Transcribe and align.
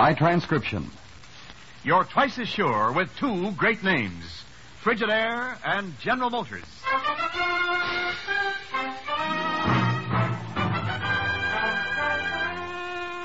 by 0.00 0.14
transcription. 0.14 0.90
You're 1.84 2.04
twice 2.04 2.38
as 2.38 2.48
sure 2.48 2.90
with 2.90 3.14
two 3.18 3.50
great 3.50 3.84
names 3.84 4.44
Frigidaire 4.82 5.58
and 5.62 5.92
General 6.00 6.30
Motors. 6.30 6.64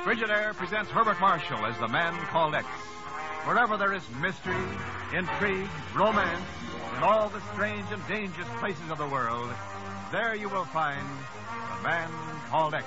Frigidaire 0.03 0.53
presents 0.55 0.91
Herbert 0.91 1.17
Marshall 1.21 1.65
as 1.65 1.79
the 1.79 1.87
man 1.87 2.13
called 2.25 2.53
X. 2.53 2.67
Wherever 3.45 3.77
there 3.77 3.93
is 3.93 4.03
mystery, 4.19 4.67
intrigue, 5.13 5.69
romance, 5.95 6.43
in 6.97 7.03
all 7.03 7.29
the 7.29 7.39
strange 7.53 7.89
and 7.89 8.05
dangerous 8.09 8.49
places 8.59 8.91
of 8.91 8.97
the 8.97 9.07
world, 9.07 9.49
there 10.11 10.35
you 10.35 10.49
will 10.49 10.65
find 10.65 11.07
the 11.77 11.83
man 11.87 12.11
called 12.49 12.73
X. 12.73 12.85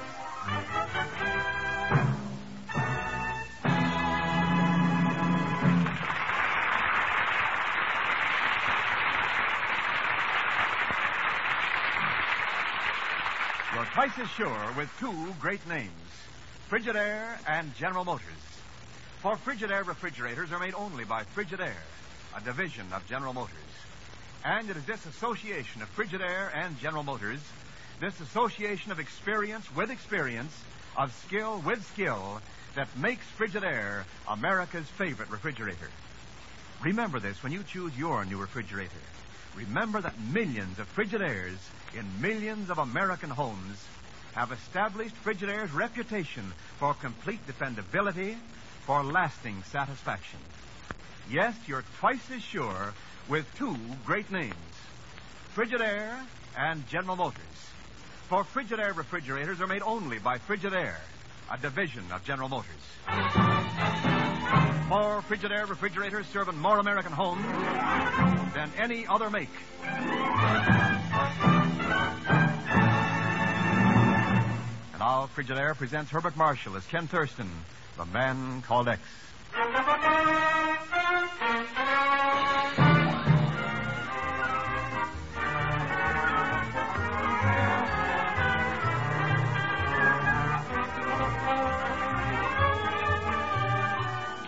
Twice 13.98 14.18
as 14.20 14.28
sure 14.28 14.74
with 14.76 14.88
two 15.00 15.34
great 15.40 15.66
names 15.66 15.90
Frigidaire 16.70 17.36
and 17.48 17.74
General 17.74 18.04
Motors. 18.04 18.44
For 19.22 19.34
Frigidaire 19.34 19.84
refrigerators 19.84 20.52
are 20.52 20.60
made 20.60 20.74
only 20.74 21.02
by 21.02 21.24
Frigidaire, 21.24 21.82
a 22.36 22.40
division 22.40 22.86
of 22.92 23.04
General 23.08 23.32
Motors. 23.32 23.56
And 24.44 24.70
it 24.70 24.76
is 24.76 24.84
this 24.84 25.04
association 25.04 25.82
of 25.82 25.92
Frigidaire 25.96 26.48
and 26.54 26.78
General 26.78 27.02
Motors, 27.02 27.40
this 27.98 28.20
association 28.20 28.92
of 28.92 29.00
experience 29.00 29.66
with 29.74 29.90
experience, 29.90 30.56
of 30.96 31.12
skill 31.26 31.60
with 31.66 31.84
skill, 31.84 32.40
that 32.76 32.86
makes 32.96 33.26
Frigidaire 33.36 34.04
America's 34.28 34.86
favorite 34.86 35.28
refrigerator. 35.28 35.90
Remember 36.84 37.18
this 37.18 37.42
when 37.42 37.50
you 37.50 37.64
choose 37.64 37.98
your 37.98 38.24
new 38.24 38.38
refrigerator. 38.38 38.94
Remember 39.58 40.00
that 40.00 40.14
millions 40.20 40.78
of 40.78 40.86
Frigidaires 40.94 41.58
in 41.92 42.06
millions 42.20 42.70
of 42.70 42.78
American 42.78 43.28
homes 43.28 43.84
have 44.34 44.52
established 44.52 45.16
Frigidaire's 45.24 45.72
reputation 45.72 46.52
for 46.78 46.94
complete 46.94 47.44
dependability, 47.44 48.36
for 48.86 49.02
lasting 49.02 49.64
satisfaction. 49.64 50.38
Yes, 51.28 51.56
you're 51.66 51.84
twice 51.98 52.30
as 52.30 52.40
sure 52.42 52.94
with 53.28 53.46
two 53.58 53.76
great 54.06 54.30
names 54.30 54.54
Frigidaire 55.56 56.24
and 56.56 56.86
General 56.86 57.16
Motors. 57.16 57.42
For 58.28 58.44
Frigidaire 58.44 58.96
refrigerators 58.96 59.60
are 59.60 59.66
made 59.66 59.82
only 59.82 60.20
by 60.20 60.38
Frigidaire, 60.38 61.00
a 61.50 61.58
division 61.58 62.04
of 62.12 62.22
General 62.22 62.48
Motors. 62.48 64.17
For 64.88 65.22
Frigidaire 65.28 65.68
refrigerators 65.68 66.26
serve 66.28 66.48
in 66.48 66.58
more 66.58 66.78
American 66.78 67.12
homes 67.12 67.44
than 68.54 68.70
any 68.78 69.06
other 69.06 69.28
make. 69.28 69.50
And 74.92 74.98
now 74.98 75.28
Frigidaire 75.34 75.76
presents 75.76 76.10
Herbert 76.10 76.36
Marshall 76.36 76.76
as 76.76 76.86
Ken 76.86 77.06
Thurston, 77.06 77.50
the 77.96 78.06
man 78.06 78.62
called 78.62 78.88
X. 78.88 79.00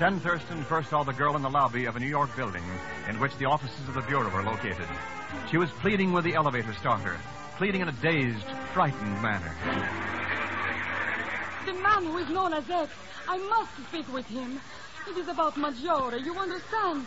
Ken 0.00 0.18
Thurston 0.18 0.64
first 0.64 0.88
saw 0.88 1.02
the 1.02 1.12
girl 1.12 1.36
in 1.36 1.42
the 1.42 1.50
lobby 1.50 1.84
of 1.84 1.94
a 1.94 2.00
New 2.00 2.06
York 2.06 2.34
building 2.34 2.62
in 3.10 3.20
which 3.20 3.36
the 3.36 3.44
offices 3.44 3.86
of 3.86 3.92
the 3.92 4.00
Bureau 4.00 4.30
were 4.30 4.42
located. 4.42 4.88
She 5.50 5.58
was 5.58 5.70
pleading 5.72 6.14
with 6.14 6.24
the 6.24 6.32
elevator 6.32 6.72
starter, 6.72 7.18
pleading 7.58 7.82
in 7.82 7.88
a 7.88 7.92
dazed, 7.92 8.46
frightened 8.72 9.20
manner. 9.20 9.54
The 11.66 11.74
man 11.74 12.06
who 12.06 12.16
is 12.16 12.30
known 12.30 12.54
as 12.54 12.64
X. 12.70 12.90
I 13.28 13.36
must 13.36 13.76
speak 13.88 14.10
with 14.10 14.24
him. 14.24 14.58
It 15.06 15.18
is 15.18 15.28
about 15.28 15.58
Maggiore, 15.58 16.24
you 16.24 16.34
understand? 16.34 17.04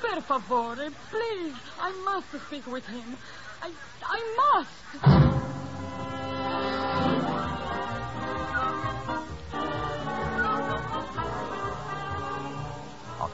Per 0.00 0.20
favore, 0.22 0.90
please. 1.12 1.54
I 1.80 1.92
must 2.04 2.26
speak 2.48 2.66
with 2.66 2.84
him. 2.88 3.16
I, 3.62 3.70
I 4.02 4.56
must. 4.56 5.56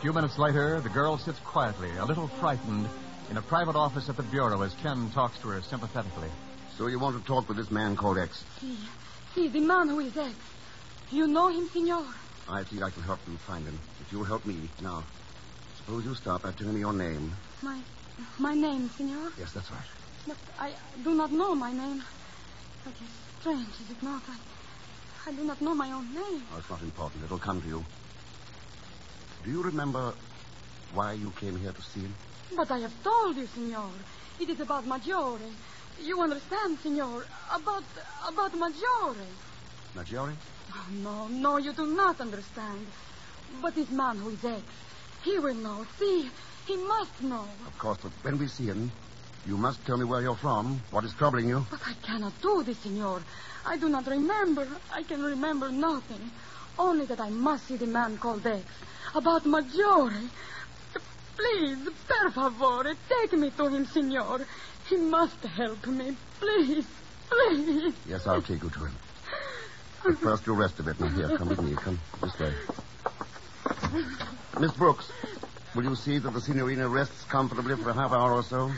Few 0.03 0.13
minutes 0.13 0.37
later, 0.37 0.81
the 0.81 0.89
girl 0.89 1.17
sits 1.17 1.39
quietly, 1.45 1.89
a 1.97 2.05
little 2.05 2.27
frightened, 2.27 2.89
in 3.31 3.37
a 3.37 3.43
private 3.43 3.77
office 3.77 4.09
at 4.09 4.17
the 4.17 4.25
Bureau 4.25 4.61
as 4.63 4.75
Ken 4.83 5.09
talks 5.15 5.39
to 5.39 5.47
her 5.47 5.63
sympathetically. 5.63 6.29
So 6.77 6.89
you 6.89 6.99
want 6.99 7.17
to 7.21 7.25
talk 7.25 7.47
with 7.47 7.57
this 7.57 7.71
man 7.71 7.95
called 7.95 8.19
X? 8.19 8.43
See, 8.61 8.77
see, 9.33 9.47
the 9.47 9.61
man 9.61 9.89
who 9.89 10.01
is 10.01 10.17
X. 10.17 10.35
You 11.13 11.29
know 11.29 11.51
him, 11.51 11.69
senor? 11.69 12.05
I 12.49 12.65
think 12.65 12.83
I 12.83 12.91
can 12.91 13.05
help 13.05 13.21
you 13.29 13.37
find 13.47 13.65
him. 13.65 13.79
If 14.01 14.11
you'll 14.11 14.25
help 14.25 14.45
me. 14.45 14.69
Now, 14.83 15.05
suppose 15.77 16.05
you 16.05 16.17
start 16.17 16.43
by 16.43 16.51
telling 16.51 16.75
me 16.75 16.81
your 16.81 16.93
name. 16.93 17.33
My, 17.63 17.79
my 18.41 18.55
name, 18.55 18.91
senor? 18.97 19.31
Yes, 19.39 19.53
that's 19.53 19.71
right. 19.71 19.87
But 20.27 20.37
I 20.59 20.73
do 21.05 21.15
not 21.15 21.31
know 21.31 21.55
my 21.55 21.73
name. 21.73 22.03
That 22.85 22.95
is 22.95 23.09
strange, 23.39 23.69
is 23.85 23.91
it 23.93 24.03
not? 24.03 24.23
I, 24.29 25.31
I 25.31 25.33
do 25.33 25.45
not 25.45 25.61
know 25.61 25.77
my 25.77 25.93
own 25.93 26.13
name. 26.13 26.43
Oh, 26.53 26.59
it's 26.59 26.69
not 26.69 26.83
important. 26.83 27.23
It'll 27.23 27.39
come 27.39 27.63
to 27.63 27.69
you. 27.69 27.85
Do 29.45 29.51
you 29.51 29.63
remember 29.63 30.15
why 30.95 31.15
you 31.15 31.33
came 31.41 31.59
here 31.59 31.73
to 31.73 31.83
see 31.83 32.01
him? 32.01 32.15
But 32.57 32.71
I 32.71 32.79
have 32.81 32.93
told 33.03 33.37
you, 33.37 33.47
senor. 33.47 33.91
It 34.39 34.49
is 34.49 34.61
about 34.61 34.87
Maggiore. 34.87 35.41
You 36.01 36.21
understand, 36.21 36.79
senor? 36.83 37.25
About 37.53 37.83
about 38.29 38.53
Maggiore. 38.53 39.27
Maggiore? 39.97 40.35
Oh, 40.73 40.87
no, 40.93 41.29
no, 41.29 41.57
you 41.57 41.73
do 41.73 41.87
not 41.87 42.21
understand. 42.21 42.87
But 43.61 43.75
this 43.75 43.91
man 43.91 44.19
who 44.19 44.31
is 44.31 44.45
X, 44.45 44.63
he 45.23 45.39
will 45.39 45.55
know. 45.55 45.87
See, 45.99 46.31
he 46.67 46.77
must 46.77 47.23
know. 47.23 47.45
Of 47.67 47.79
course, 47.79 47.99
but 48.03 48.13
when 48.23 48.39
we 48.39 48.47
see 48.47 48.67
him, 48.67 48.93
you 49.45 49.57
must 49.57 49.85
tell 49.85 49.97
me 49.97 50.05
where 50.05 50.23
you're 50.23 50.37
from, 50.37 50.81
what 50.93 51.05
is 51.05 51.13
troubling 51.15 51.49
you. 51.49 51.67
But 51.69 51.81
I 51.85 51.95
cannot 52.07 52.41
do 52.41 52.63
this, 52.63 52.79
senor. 52.79 53.21
I 53.67 53.77
do 53.77 53.89
not 53.89 54.07
remember. 54.07 54.69
I 54.93 55.03
can 55.03 55.23
remember 55.23 55.71
nothing. 55.71 56.31
Only 56.79 57.07
that 57.07 57.21
I 57.21 57.29
must 57.29 57.67
see 57.67 57.77
the 57.77 57.87
man 57.87 58.19
called 58.19 58.47
X. 58.47 58.65
About 59.15 59.45
Maggiore. 59.45 60.29
Please, 61.37 61.89
per 62.09 62.31
favore, 62.31 62.95
take 63.09 63.33
me 63.35 63.51
to 63.51 63.67
him, 63.69 63.85
senor. 63.85 64.47
He 64.89 64.97
must 64.97 65.43
help 65.45 65.87
me. 65.87 66.17
Please, 66.41 66.87
please. 67.29 67.95
Yes, 68.09 68.27
I'll 68.27 68.43
take 68.43 68.63
you 68.63 68.71
to 68.71 68.79
him. 68.87 68.95
But 70.05 70.19
first, 70.19 70.47
you'll 70.47 70.57
rest 70.57 70.81
a 70.81 70.83
bit. 70.83 70.99
Now, 70.99 71.09
here, 71.09 71.37
come 71.37 71.49
with 71.49 71.63
me. 71.63 71.75
Come 71.75 72.01
this 72.23 72.39
way. 72.39 72.53
Miss 74.59 74.73
Brooks, 74.73 75.11
will 75.75 75.85
you 75.85 75.95
see 75.95 76.19
that 76.19 76.33
the 76.33 76.41
signorina 76.41 76.89
rests 76.89 77.25
comfortably 77.25 77.77
for 77.77 77.91
a 77.91 77.95
half 77.95 78.13
hour 78.13 78.33
or 78.33 78.43
so? 78.43 78.71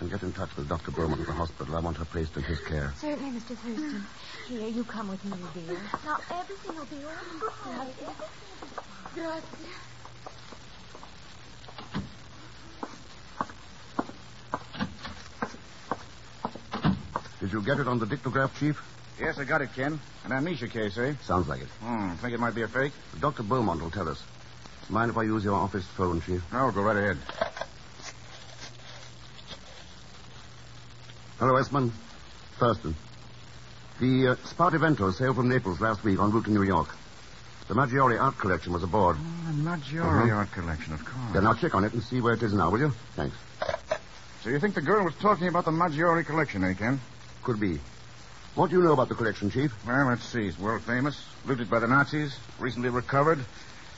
And 0.00 0.10
get 0.10 0.22
in 0.22 0.32
touch 0.32 0.54
with 0.56 0.68
Dr. 0.68 0.90
Bowman 0.90 1.20
at 1.20 1.26
the 1.26 1.32
hospital. 1.32 1.76
I 1.76 1.80
want 1.80 1.96
her 1.96 2.04
placed 2.04 2.36
in 2.36 2.42
his 2.42 2.60
care. 2.60 2.92
Certainly, 3.00 3.38
Mr. 3.38 3.56
Thurston. 3.56 4.04
Here, 4.48 4.68
you 4.68 4.84
come 4.84 5.08
with 5.08 5.24
me, 5.24 5.36
dear. 5.54 5.78
Now, 6.04 6.18
everything 6.30 6.76
will 6.76 6.86
be 6.86 6.96
all 7.04 7.72
right. 7.72 7.94
Did 17.40 17.52
you 17.52 17.62
get 17.62 17.78
it 17.78 17.88
on 17.88 17.98
the 17.98 18.06
dictograph, 18.06 18.58
Chief? 18.58 18.80
Yes, 19.20 19.38
I 19.38 19.44
got 19.44 19.60
it, 19.60 19.70
Ken. 19.74 20.00
An 20.24 20.32
amnesia 20.32 20.68
case, 20.68 20.96
eh? 20.96 21.14
Sounds 21.24 21.48
like 21.48 21.60
it. 21.60 21.68
Hmm. 21.80 22.14
Think 22.14 22.32
it 22.32 22.40
might 22.40 22.54
be 22.54 22.62
a 22.62 22.68
fake? 22.68 22.92
Dr. 23.20 23.42
Beaumont 23.42 23.82
will 23.82 23.90
tell 23.90 24.08
us. 24.08 24.22
Mind 24.88 25.10
if 25.10 25.16
I 25.16 25.24
use 25.24 25.44
your 25.44 25.54
office 25.54 25.84
phone, 25.96 26.20
Chief? 26.22 26.42
No, 26.52 26.70
go 26.70 26.82
right 26.82 26.96
ahead. 26.96 27.18
Hello, 31.38 31.56
Esmond. 31.56 31.92
Thurston. 32.58 32.94
The 34.00 34.28
uh, 34.28 34.34
Spartivento 34.46 35.12
sailed 35.12 35.36
from 35.36 35.48
Naples 35.48 35.80
last 35.80 36.02
week 36.04 36.18
en 36.18 36.30
route 36.30 36.44
to 36.44 36.50
New 36.50 36.62
York. 36.62 36.88
The 37.72 37.78
Maggiore 37.80 38.20
art 38.20 38.36
collection 38.36 38.74
was 38.74 38.82
aboard. 38.82 39.16
Oh, 39.18 39.46
the 39.46 39.54
Maggiore 39.54 40.04
Uh-huh. 40.04 40.34
art 40.40 40.52
collection, 40.52 40.92
of 40.92 41.02
course. 41.06 41.32
Then 41.32 41.44
now 41.44 41.54
check 41.54 41.74
on 41.74 41.84
it 41.84 41.94
and 41.94 42.02
see 42.02 42.20
where 42.20 42.34
it 42.34 42.42
is 42.42 42.52
now, 42.52 42.68
will 42.68 42.80
you? 42.80 42.92
Thanks. 43.16 43.34
So 44.42 44.50
you 44.50 44.60
think 44.60 44.74
the 44.74 44.82
girl 44.82 45.02
was 45.02 45.14
talking 45.14 45.48
about 45.48 45.64
the 45.64 45.70
Maggiore 45.70 46.22
collection, 46.22 46.64
eh, 46.64 46.74
Ken? 46.74 47.00
Could 47.42 47.58
be. 47.58 47.80
What 48.56 48.68
do 48.68 48.76
you 48.76 48.82
know 48.82 48.92
about 48.92 49.08
the 49.08 49.14
collection, 49.14 49.48
Chief? 49.50 49.72
Well, 49.86 50.08
let's 50.10 50.22
see. 50.22 50.48
It's 50.48 50.58
world 50.58 50.82
famous, 50.82 51.16
looted 51.46 51.70
by 51.70 51.78
the 51.78 51.86
Nazis, 51.86 52.36
recently 52.58 52.90
recovered, 52.90 53.42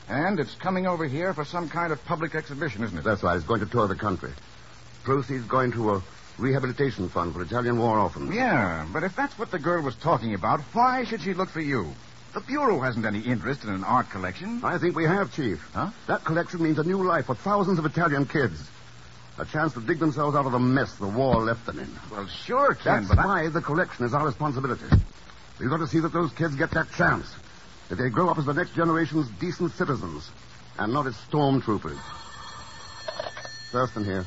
and 0.07 0.39
it's 0.39 0.55
coming 0.55 0.87
over 0.87 1.03
here 1.05 1.33
for 1.33 1.43
some 1.43 1.67
kind 1.67 1.91
of 1.91 2.01
public 2.05 2.33
exhibition, 2.33 2.81
isn't 2.81 2.97
it? 2.97 3.03
That's 3.03 3.23
right. 3.23 3.35
It's 3.35 3.43
going 3.45 3.59
to 3.59 3.65
tour 3.65 3.89
the 3.89 3.95
country. 3.97 4.31
Proceeds 5.03 5.43
going 5.47 5.73
to 5.73 5.95
a 5.95 6.03
rehabilitation 6.37 7.09
fund 7.09 7.33
for 7.33 7.41
Italian 7.41 7.77
war 7.77 7.99
orphans. 7.99 8.33
Yeah, 8.33 8.87
but 8.93 9.03
if 9.03 9.17
that's 9.17 9.37
what 9.37 9.51
the 9.51 9.59
girl 9.59 9.83
was 9.83 9.95
talking 9.97 10.33
about, 10.33 10.61
why 10.71 11.03
should 11.03 11.21
she 11.21 11.33
look 11.33 11.49
for 11.49 11.59
you? 11.59 11.93
The 12.35 12.41
Bureau 12.41 12.81
hasn't 12.81 13.05
any 13.05 13.21
interest 13.21 13.63
in 13.63 13.69
an 13.69 13.85
art 13.85 14.09
collection. 14.09 14.59
I 14.61 14.77
think 14.77 14.93
we 14.93 15.05
have, 15.05 15.33
Chief. 15.33 15.65
Huh? 15.73 15.89
That 16.07 16.25
collection 16.25 16.61
means 16.61 16.77
a 16.77 16.83
new 16.83 17.01
life 17.01 17.27
for 17.27 17.35
thousands 17.35 17.79
of 17.79 17.85
Italian 17.85 18.25
kids. 18.25 18.61
A 19.37 19.45
chance 19.45 19.73
to 19.73 19.79
dig 19.81 19.99
themselves 19.99 20.35
out 20.35 20.45
of 20.45 20.51
the 20.51 20.59
mess 20.59 20.93
the 20.95 21.07
war 21.07 21.35
left 21.41 21.65
them 21.65 21.79
in. 21.79 21.89
Well, 22.11 22.27
sure, 22.27 22.75
Ken, 22.75 23.03
That's 23.03 23.07
but 23.07 23.19
I- 23.19 23.25
why 23.25 23.47
the 23.49 23.61
collection 23.61 24.05
is 24.05 24.13
our 24.13 24.25
responsibility. 24.25 24.83
We've 25.61 25.69
got 25.69 25.77
to 25.77 25.87
see 25.87 25.99
that 26.01 26.11
those 26.11 26.31
kids 26.33 26.55
get 26.55 26.71
that 26.71 26.91
chance. 26.91 27.25
That 27.87 27.95
they 27.95 28.09
grow 28.09 28.27
up 28.29 28.37
as 28.37 28.45
the 28.45 28.53
next 28.53 28.75
generation's 28.75 29.29
decent 29.39 29.71
citizens 29.71 30.29
and 30.77 30.91
not 30.91 31.07
as 31.07 31.15
stormtroopers. 31.31 31.99
Thurston 33.71 34.03
here. 34.03 34.25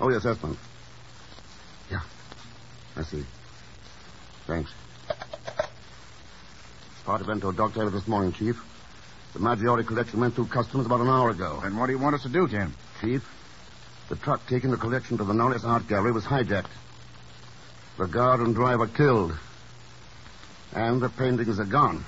Oh, 0.00 0.10
yes, 0.10 0.24
Thurston. 0.24 0.56
Yeah. 1.88 2.00
I 2.96 3.02
see. 3.02 3.24
Thanks. 4.48 4.72
Spartivento 7.06 7.54
docked 7.54 7.78
out 7.78 7.92
this 7.92 8.08
morning, 8.08 8.32
Chief. 8.32 8.60
The 9.32 9.38
Maggiore 9.38 9.86
collection 9.86 10.18
went 10.18 10.34
through 10.34 10.46
customs 10.46 10.86
about 10.86 11.00
an 11.00 11.06
hour 11.06 11.30
ago. 11.30 11.60
And 11.62 11.78
what 11.78 11.86
do 11.86 11.92
you 11.92 12.00
want 12.00 12.16
us 12.16 12.22
to 12.24 12.28
do, 12.28 12.48
Jim? 12.48 12.74
Chief, 13.00 13.24
the 14.08 14.16
truck 14.16 14.44
taking 14.48 14.72
the 14.72 14.76
collection 14.76 15.16
to 15.18 15.24
the 15.24 15.32
Norris 15.32 15.62
Art 15.62 15.86
Gallery 15.86 16.10
was 16.10 16.24
hijacked. 16.24 16.66
The 17.96 18.08
guard 18.08 18.40
and 18.40 18.56
driver 18.56 18.88
killed. 18.88 19.38
And 20.74 21.00
the 21.00 21.08
paintings 21.08 21.60
are 21.60 21.64
gone. 21.64 22.04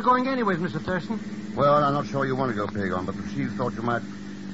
Where 0.00 0.08
are 0.08 0.16
we 0.16 0.22
going 0.24 0.32
anyways, 0.32 0.56
Mr. 0.60 0.82
Thurston? 0.82 1.20
Well, 1.54 1.74
I'm 1.74 1.92
not 1.92 2.06
sure 2.06 2.24
you 2.24 2.34
want 2.34 2.50
to 2.50 2.56
go, 2.56 2.66
Pegon, 2.66 3.04
but 3.04 3.14
the 3.18 3.22
chief 3.34 3.52
thought 3.52 3.74
you 3.74 3.82
might 3.82 4.00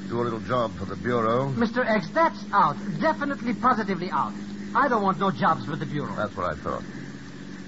do 0.08 0.20
a 0.20 0.25
little 0.26 0.40
job 0.40 0.75
for 0.76 0.87
the 0.87 0.96
Bureau. 0.96 1.52
Mr. 1.52 1.88
X, 1.88 2.08
that's 2.12 2.43
out. 2.52 2.75
Definitely, 3.00 3.54
positively 3.54 4.10
out. 4.10 4.32
I 4.75 4.88
don't 4.88 5.04
want 5.04 5.20
no 5.20 5.31
jobs 5.31 5.69
with 5.69 5.78
the 5.78 5.87
Bureau. 5.87 6.16
That's 6.16 6.37
what 6.37 6.46
I 6.46 6.56
thought. 6.56 6.82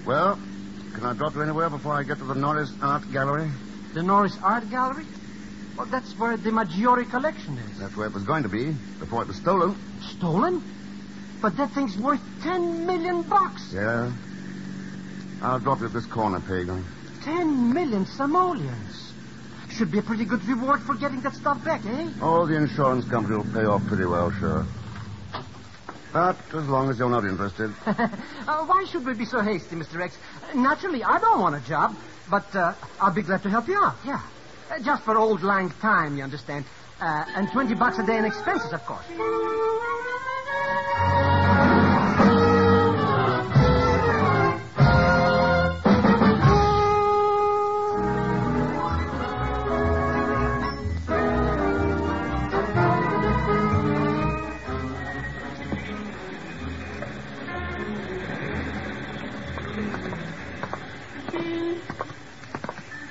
Well, 0.04 0.40
can 0.92 1.04
I 1.04 1.14
drop 1.14 1.36
you 1.36 1.42
anywhere 1.42 1.70
before 1.70 1.94
I 1.94 2.02
get 2.02 2.18
to 2.18 2.24
the 2.24 2.34
Norris 2.34 2.72
Art 2.82 3.04
Gallery? 3.12 3.48
The 3.94 4.02
Norris 4.02 4.36
Art 4.42 4.68
Gallery? 4.70 5.06
Well, 5.76 5.86
that's 5.86 6.18
where 6.18 6.36
the 6.36 6.50
Maggiore 6.50 7.08
collection 7.08 7.58
is. 7.58 7.78
That's 7.78 7.96
where 7.96 8.08
it 8.08 8.12
was 8.12 8.24
going 8.24 8.42
to 8.42 8.48
be 8.48 8.72
before 8.98 9.22
it 9.22 9.28
was 9.28 9.36
stolen. 9.36 9.76
Stolen? 10.16 10.64
But 11.40 11.56
that 11.58 11.70
thing's 11.70 11.96
worth 11.96 12.22
ten 12.42 12.86
million 12.86 13.22
bucks. 13.22 13.70
Yeah. 13.72 14.10
I'll 15.42 15.60
drop 15.60 15.78
you 15.78 15.86
at 15.86 15.92
this 15.92 16.06
corner, 16.06 16.40
Pegon. 16.40 16.82
Ten 17.22 17.72
million 17.72 18.06
simoleons. 18.06 19.12
Should 19.70 19.90
be 19.90 19.98
a 19.98 20.02
pretty 20.02 20.24
good 20.24 20.44
reward 20.44 20.80
for 20.82 20.94
getting 20.94 21.20
that 21.20 21.34
stuff 21.34 21.62
back, 21.64 21.84
eh? 21.86 22.10
Oh, 22.20 22.46
the 22.46 22.56
insurance 22.56 23.08
company 23.08 23.36
will 23.36 23.52
pay 23.52 23.64
off 23.64 23.86
pretty 23.86 24.06
well, 24.06 24.30
sure. 24.32 24.66
But 26.12 26.36
as 26.54 26.66
long 26.66 26.90
as 26.90 26.98
you're 26.98 27.10
not 27.10 27.24
interested. 27.24 27.72
uh, 27.86 28.64
why 28.64 28.86
should 28.90 29.04
we 29.04 29.14
be 29.14 29.24
so 29.24 29.40
hasty, 29.40 29.76
Mr. 29.76 30.00
X? 30.00 30.16
Naturally, 30.54 31.04
I 31.04 31.18
don't 31.18 31.40
want 31.40 31.54
a 31.54 31.60
job, 31.68 31.94
but 32.30 32.54
uh, 32.56 32.72
I'll 33.00 33.14
be 33.14 33.22
glad 33.22 33.42
to 33.42 33.50
help 33.50 33.68
you 33.68 33.76
out, 33.76 33.96
yeah. 34.04 34.22
Uh, 34.70 34.78
just 34.80 35.04
for 35.04 35.16
old 35.16 35.42
lang 35.42 35.70
time, 35.80 36.16
you 36.16 36.24
understand. 36.24 36.64
Uh, 37.00 37.24
and 37.36 37.50
20 37.52 37.74
bucks 37.74 37.98
a 37.98 38.06
day 38.06 38.16
in 38.16 38.24
expenses, 38.24 38.72
of 38.72 38.84
course. 38.84 39.04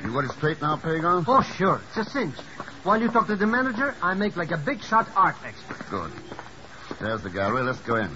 You 0.07 0.13
got 0.13 0.23
it 0.23 0.31
straight 0.37 0.61
now, 0.61 0.77
Pegon? 0.77 1.25
Oh, 1.27 1.41
sure. 1.57 1.81
It's 1.89 1.97
a 1.97 2.09
cinch. 2.09 2.35
While 2.83 3.01
you 3.01 3.09
talk 3.09 3.27
to 3.27 3.35
the 3.35 3.45
manager, 3.45 3.93
I 4.01 4.13
make 4.13 4.37
like 4.37 4.51
a 4.51 4.57
big 4.57 4.81
shot 4.81 5.09
art 5.17 5.35
expert. 5.45 5.85
Good. 5.89 6.11
There's 7.01 7.23
the 7.23 7.29
gallery. 7.29 7.63
Let's 7.63 7.79
go 7.79 7.97
in. 7.97 8.09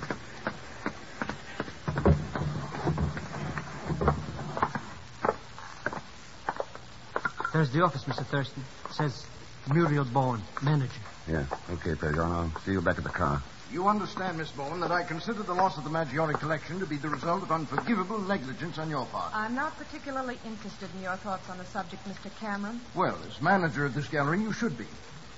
There's 7.51 7.71
the 7.73 7.83
office, 7.83 8.05
Mr. 8.05 8.25
Thurston. 8.25 8.63
It 8.89 8.93
says 8.93 9.25
Muriel 9.73 10.05
Bowen, 10.05 10.41
manager. 10.61 10.93
Yeah. 11.27 11.43
Okay, 11.71 11.95
Pegon. 11.95 12.31
I'll 12.31 12.61
see 12.61 12.71
you 12.71 12.81
back 12.81 12.99
at 12.99 13.03
the 13.03 13.09
car. 13.09 13.43
You 13.71 13.87
understand, 13.87 14.37
Miss 14.37 14.51
Bowen, 14.51 14.81
that 14.81 14.91
I 14.91 15.03
consider 15.03 15.43
the 15.43 15.53
loss 15.53 15.77
of 15.77 15.85
the 15.85 15.89
Maggiore 15.89 16.33
collection 16.33 16.79
to 16.79 16.85
be 16.85 16.97
the 16.97 17.07
result 17.07 17.41
of 17.41 17.51
unforgivable 17.53 18.19
negligence 18.19 18.77
on 18.77 18.89
your 18.89 19.05
part. 19.05 19.33
I'm 19.33 19.55
not 19.55 19.77
particularly 19.77 20.37
interested 20.45 20.89
in 20.93 21.03
your 21.03 21.15
thoughts 21.15 21.49
on 21.49 21.57
the 21.57 21.65
subject, 21.65 22.05
Mr. 22.05 22.29
Cameron. 22.37 22.81
Well, 22.95 23.17
as 23.29 23.41
manager 23.41 23.85
of 23.85 23.93
this 23.93 24.09
gallery, 24.09 24.41
you 24.41 24.51
should 24.51 24.77
be. 24.77 24.87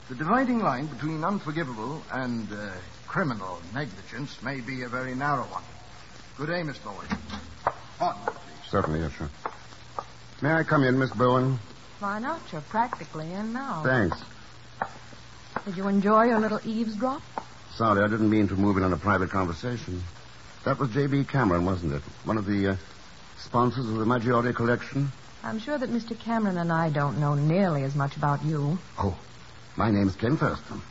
The 0.09 0.15
dividing 0.15 0.59
line 0.59 0.87
between 0.87 1.23
unforgivable 1.23 2.01
and 2.11 2.51
uh, 2.51 2.71
criminal 3.07 3.61
negligence 3.71 4.41
may 4.41 4.61
be 4.61 4.81
a 4.81 4.87
very 4.89 5.13
narrow 5.13 5.43
one. 5.43 5.63
Good 6.35 6.47
day, 6.47 6.63
Miss 6.63 6.79
Bowen. 6.79 7.05
Pardon, 7.99 8.25
me, 8.25 8.31
please. 8.31 8.71
Certainly, 8.71 8.99
yes, 9.01 9.11
sir. 9.19 9.29
May 10.41 10.53
I 10.53 10.63
come 10.63 10.83
in, 10.83 10.97
Miss 10.97 11.11
Bowen? 11.11 11.59
Why 11.99 12.17
not? 12.17 12.41
You're 12.51 12.61
practically 12.61 13.31
in 13.31 13.53
now. 13.53 13.83
Thanks. 13.85 14.17
Did 15.65 15.77
you 15.77 15.87
enjoy 15.87 16.23
your 16.25 16.39
little 16.39 16.59
eavesdrop? 16.65 17.21
Sorry, 17.77 18.03
I 18.03 18.07
didn't 18.07 18.29
mean 18.29 18.47
to 18.49 18.55
move 18.55 18.77
in 18.77 18.83
on 18.83 18.93
a 18.93 18.97
private 18.97 19.31
conversation. 19.31 20.03
That 20.63 20.77
was 20.77 20.91
J.B. 20.91 21.25
Cameron, 21.25 21.65
wasn't 21.65 21.93
it? 21.93 22.03
One 22.23 22.37
of 22.37 22.45
the 22.45 22.69
uh, 22.69 22.75
sponsors 23.39 23.89
of 23.89 23.95
the 23.95 24.05
Maggiore 24.05 24.53
collection? 24.53 25.11
I'm 25.43 25.57
sure 25.57 25.77
that 25.77 25.89
Mr. 25.89 26.17
Cameron 26.17 26.57
and 26.57 26.71
I 26.71 26.91
don't 26.91 27.19
know 27.19 27.33
nearly 27.33 27.83
as 27.83 27.95
much 27.95 28.15
about 28.15 28.45
you. 28.45 28.77
Oh, 28.99 29.17
my 29.75 29.89
name's 29.89 30.15
Ken 30.15 30.37
Thurston. 30.37 30.81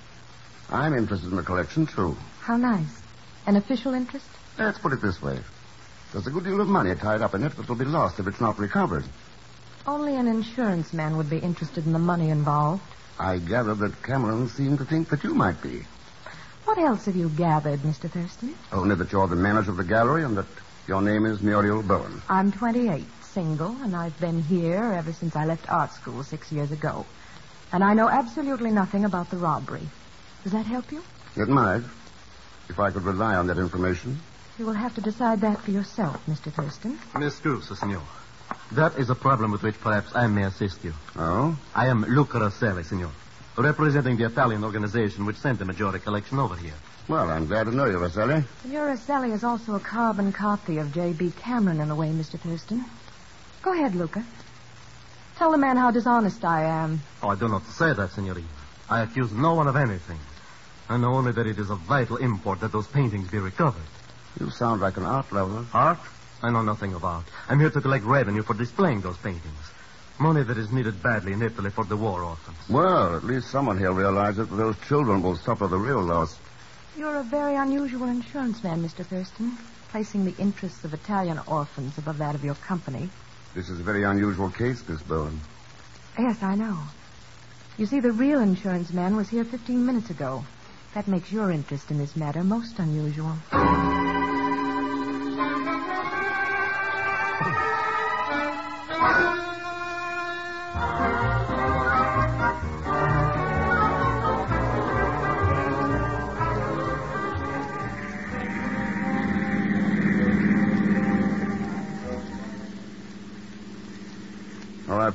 I'm 0.70 0.93
interested 0.94 1.31
in 1.31 1.37
the 1.37 1.44
collection, 1.44 1.87
too. 1.87 2.17
How 2.40 2.56
nice. 2.56 3.00
An 3.46 3.55
official 3.55 3.94
interest? 3.94 4.26
Let's 4.58 4.79
put 4.79 4.93
it 4.93 5.00
this 5.00 5.23
way. 5.23 5.38
There's 6.12 6.27
a 6.27 6.31
good 6.31 6.44
deal 6.44 6.60
of 6.60 6.69
money 6.69 6.94
tied 6.96 7.22
up 7.22 7.34
in 7.34 7.44
it 7.44 7.56
that 7.56 7.69
will 7.69 7.77
be 7.77 7.84
lost 7.84 8.19
if 8.19 8.27
it's 8.27 8.41
not 8.41 8.58
recovered. 8.58 9.05
Only 9.86 10.17
an 10.17 10.27
insurance 10.27 10.93
man 10.93 11.17
would 11.17 11.31
be 11.31 11.39
interested 11.39 11.86
in 11.86 11.93
the 11.93 11.98
money 12.01 12.31
involved. 12.31 12.82
I 13.20 13.39
gather 13.39 13.74
that 13.77 14.03
Cameron 14.03 14.48
seemed 14.48 14.79
to 14.79 14.84
think 14.84 15.10
that 15.10 15.22
you 15.22 15.32
might 15.32 15.62
be. 15.62 15.82
What 16.64 16.78
else 16.78 17.06
have 17.06 17.16
you 17.16 17.28
gathered, 17.28 17.81
Mr. 17.81 18.10
Thurston? 18.10 18.54
Only 18.72 18.94
that 18.94 19.12
you're 19.12 19.26
the 19.26 19.36
manager 19.36 19.72
of 19.72 19.76
the 19.76 19.84
gallery 19.84 20.24
and 20.24 20.36
that 20.36 20.46
your 20.86 21.02
name 21.02 21.26
is 21.26 21.42
Muriel 21.42 21.82
Bowen. 21.82 22.22
I'm 22.28 22.52
28, 22.52 23.04
single, 23.22 23.76
and 23.82 23.94
I've 23.96 24.19
been 24.20 24.42
here 24.42 24.94
ever 24.96 25.12
since 25.12 25.36
I 25.36 25.44
left 25.44 25.70
art 25.70 25.92
school 25.92 26.22
six 26.22 26.52
years 26.52 26.70
ago. 26.70 27.04
And 27.72 27.82
I 27.82 27.94
know 27.94 28.08
absolutely 28.08 28.70
nothing 28.70 29.04
about 29.04 29.31
the 29.31 29.36
robbery. 29.38 29.88
Does 30.44 30.52
that 30.52 30.66
help 30.66 30.92
you? 30.92 31.02
It 31.36 31.48
might, 31.48 31.82
if 32.69 32.78
I 32.78 32.90
could 32.90 33.02
rely 33.04 33.34
on 33.34 33.46
that 33.48 33.58
information. 33.58 34.20
You 34.58 34.66
will 34.66 34.74
have 34.74 34.94
to 34.94 35.00
decide 35.00 35.40
that 35.40 35.60
for 35.60 35.70
yourself, 35.70 36.24
Mr. 36.26 36.52
Thurston. 36.52 36.98
Miss 37.19 37.38
Cruz, 37.38 37.76
senor. 37.78 38.02
That 38.72 38.98
is 38.98 39.10
a 39.10 39.14
problem 39.14 39.50
with 39.50 39.62
which 39.62 39.81
perhaps 39.81 40.14
I 40.14 40.26
may 40.26 40.44
assist 40.44 40.84
you. 40.84 40.92
Oh? 41.16 41.58
I 41.74 41.88
am 41.88 42.02
Luca 42.02 42.38
Rosselli, 42.38 42.84
senor, 42.84 43.10
representing 43.56 44.17
the 44.17 44.27
Italian 44.27 44.65
organization 44.65 45.27
which 45.27 45.37
sent 45.37 45.59
the 45.59 45.65
Maggiore 45.65 45.99
collection 46.03 46.39
over 46.39 46.56
here. 46.56 46.75
Well, 47.09 47.31
I'm 47.31 47.47
glad 47.47 47.65
to 47.65 47.75
know 47.75 47.87
you, 47.87 47.99
Rosselli. 47.99 48.44
Senor 48.63 48.87
Rosselli 48.87 49.32
is 49.32 49.44
also 49.44 49.75
a 49.75 49.81
carbon 49.81 50.32
copy 50.32 50.79
of 50.79 50.93
J.B. 50.94 51.32
Cameron 51.39 51.81
in 51.81 51.91
a 51.91 51.94
way, 51.94 52.11
Mr. 52.11 52.39
Thurston. 52.39 52.85
Go 53.63 53.73
ahead, 53.73 53.94
Luca. 53.94 54.25
Tell 55.37 55.51
the 55.51 55.59
man 55.59 55.77
how 55.77 55.91
dishonest 55.91 56.44
I 56.44 56.65
am. 56.65 57.03
Oh, 57.23 57.29
I 57.29 57.35
do 57.35 57.49
not 57.49 57.65
say 57.67 57.93
that, 57.93 58.13
senorina. 58.13 58.47
I 58.89 59.01
accuse 59.01 59.32
no 59.32 59.55
one 59.55 59.67
of 59.67 59.77
anything. 59.77 60.19
I 60.89 60.97
know 60.97 61.15
only 61.15 61.32
that 61.32 61.47
it 61.47 61.59
is 61.59 61.71
of 61.71 61.79
vital 61.81 62.17
import 62.19 62.61
that 62.61 62.73
those 62.73 62.87
paintings 62.87 63.29
be 63.31 63.39
recovered. 63.39 63.82
You 64.39 64.51
sound 64.51 64.81
like 64.81 64.97
an 64.97 65.05
art 65.05 65.32
lover. 65.32 65.67
Art? 65.73 65.99
I 66.43 66.51
know 66.51 66.63
nothing 66.63 66.94
of 66.94 67.05
art. 67.05 67.25
I'm 67.49 67.61
here 67.61 67.71
to 67.71 67.81
collect 67.81 68.05
revenue 68.05 68.43
for 68.43 68.55
displaying 68.55 69.01
those 69.01 69.17
paintings. 69.17 69.71
Money 70.22 70.44
that 70.44 70.56
is 70.56 70.70
needed 70.70 71.02
badly 71.02 71.32
in 71.32 71.43
Italy 71.43 71.69
for 71.69 71.84
the 71.84 71.96
war 71.96 72.22
orphans. 72.22 72.56
Well, 72.70 73.17
at 73.17 73.24
least 73.24 73.50
someone 73.50 73.76
here 73.76 73.91
realizes 73.91 74.48
that 74.48 74.55
those 74.55 74.76
children 74.86 75.20
will 75.20 75.34
suffer 75.34 75.67
the 75.67 75.76
real 75.76 76.00
loss. 76.00 76.38
You're 76.96 77.17
a 77.17 77.24
very 77.24 77.56
unusual 77.56 78.06
insurance 78.06 78.62
man, 78.62 78.84
Mr. 78.84 79.05
Thurston, 79.05 79.58
placing 79.88 80.24
the 80.24 80.36
interests 80.41 80.84
of 80.84 80.94
Italian 80.94 81.41
orphans 81.48 81.98
above 81.98 82.19
that 82.19 82.36
of 82.36 82.44
your 82.44 82.55
company. 82.55 83.10
This 83.56 83.69
is 83.69 83.81
a 83.81 83.82
very 83.82 84.05
unusual 84.05 84.48
case, 84.48 84.88
Miss 84.88 85.02
Bowen. 85.02 85.41
Yes, 86.17 86.41
I 86.41 86.55
know. 86.55 86.79
You 87.76 87.86
see, 87.86 87.98
the 87.98 88.12
real 88.12 88.38
insurance 88.38 88.93
man 88.93 89.17
was 89.17 89.29
here 89.29 89.44
15 89.44 89.84
minutes 89.84 90.10
ago. 90.10 90.44
That 90.94 91.08
makes 91.08 91.32
your 91.32 91.50
interest 91.50 91.91
in 91.91 91.98
this 91.98 92.14
matter 92.14 92.44
most 92.44 92.79
unusual. 92.79 93.32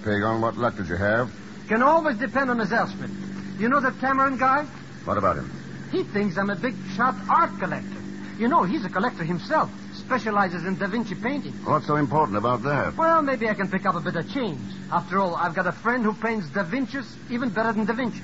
Pegon. 0.07 0.39
What 0.39 0.55
luck 0.55 0.77
did 0.77 0.87
you 0.87 0.95
have? 0.95 1.29
Can 1.67 1.83
always 1.83 2.17
depend 2.17 2.49
on 2.49 2.59
his 2.59 2.71
Elspeth. 2.71 3.11
You 3.59 3.67
know 3.67 3.81
that 3.81 3.99
Cameron 3.99 4.37
guy? 4.37 4.63
What 5.03 5.17
about 5.17 5.35
him? 5.35 5.51
He 5.91 6.03
thinks 6.03 6.37
I'm 6.37 6.49
a 6.49 6.55
big 6.55 6.75
shot 6.95 7.15
art 7.29 7.51
collector. 7.59 8.01
You 8.39 8.47
know, 8.47 8.63
he's 8.63 8.85
a 8.85 8.89
collector 8.89 9.25
himself. 9.25 9.69
Specializes 9.95 10.63
in 10.63 10.77
Da 10.77 10.87
Vinci 10.87 11.15
painting. 11.15 11.51
What's 11.65 11.87
so 11.87 11.97
important 11.97 12.37
about 12.37 12.63
that? 12.63 12.95
Well, 12.95 13.21
maybe 13.21 13.49
I 13.49 13.53
can 13.53 13.69
pick 13.69 13.85
up 13.85 13.95
a 13.95 13.99
bit 13.99 14.15
of 14.15 14.31
change. 14.31 14.61
After 14.91 15.19
all, 15.19 15.35
I've 15.35 15.55
got 15.55 15.67
a 15.67 15.73
friend 15.73 16.05
who 16.05 16.13
paints 16.13 16.47
Da 16.51 16.63
Vinci's 16.63 17.17
even 17.29 17.49
better 17.49 17.73
than 17.73 17.85
Da 17.85 17.93
Vinci. 17.93 18.21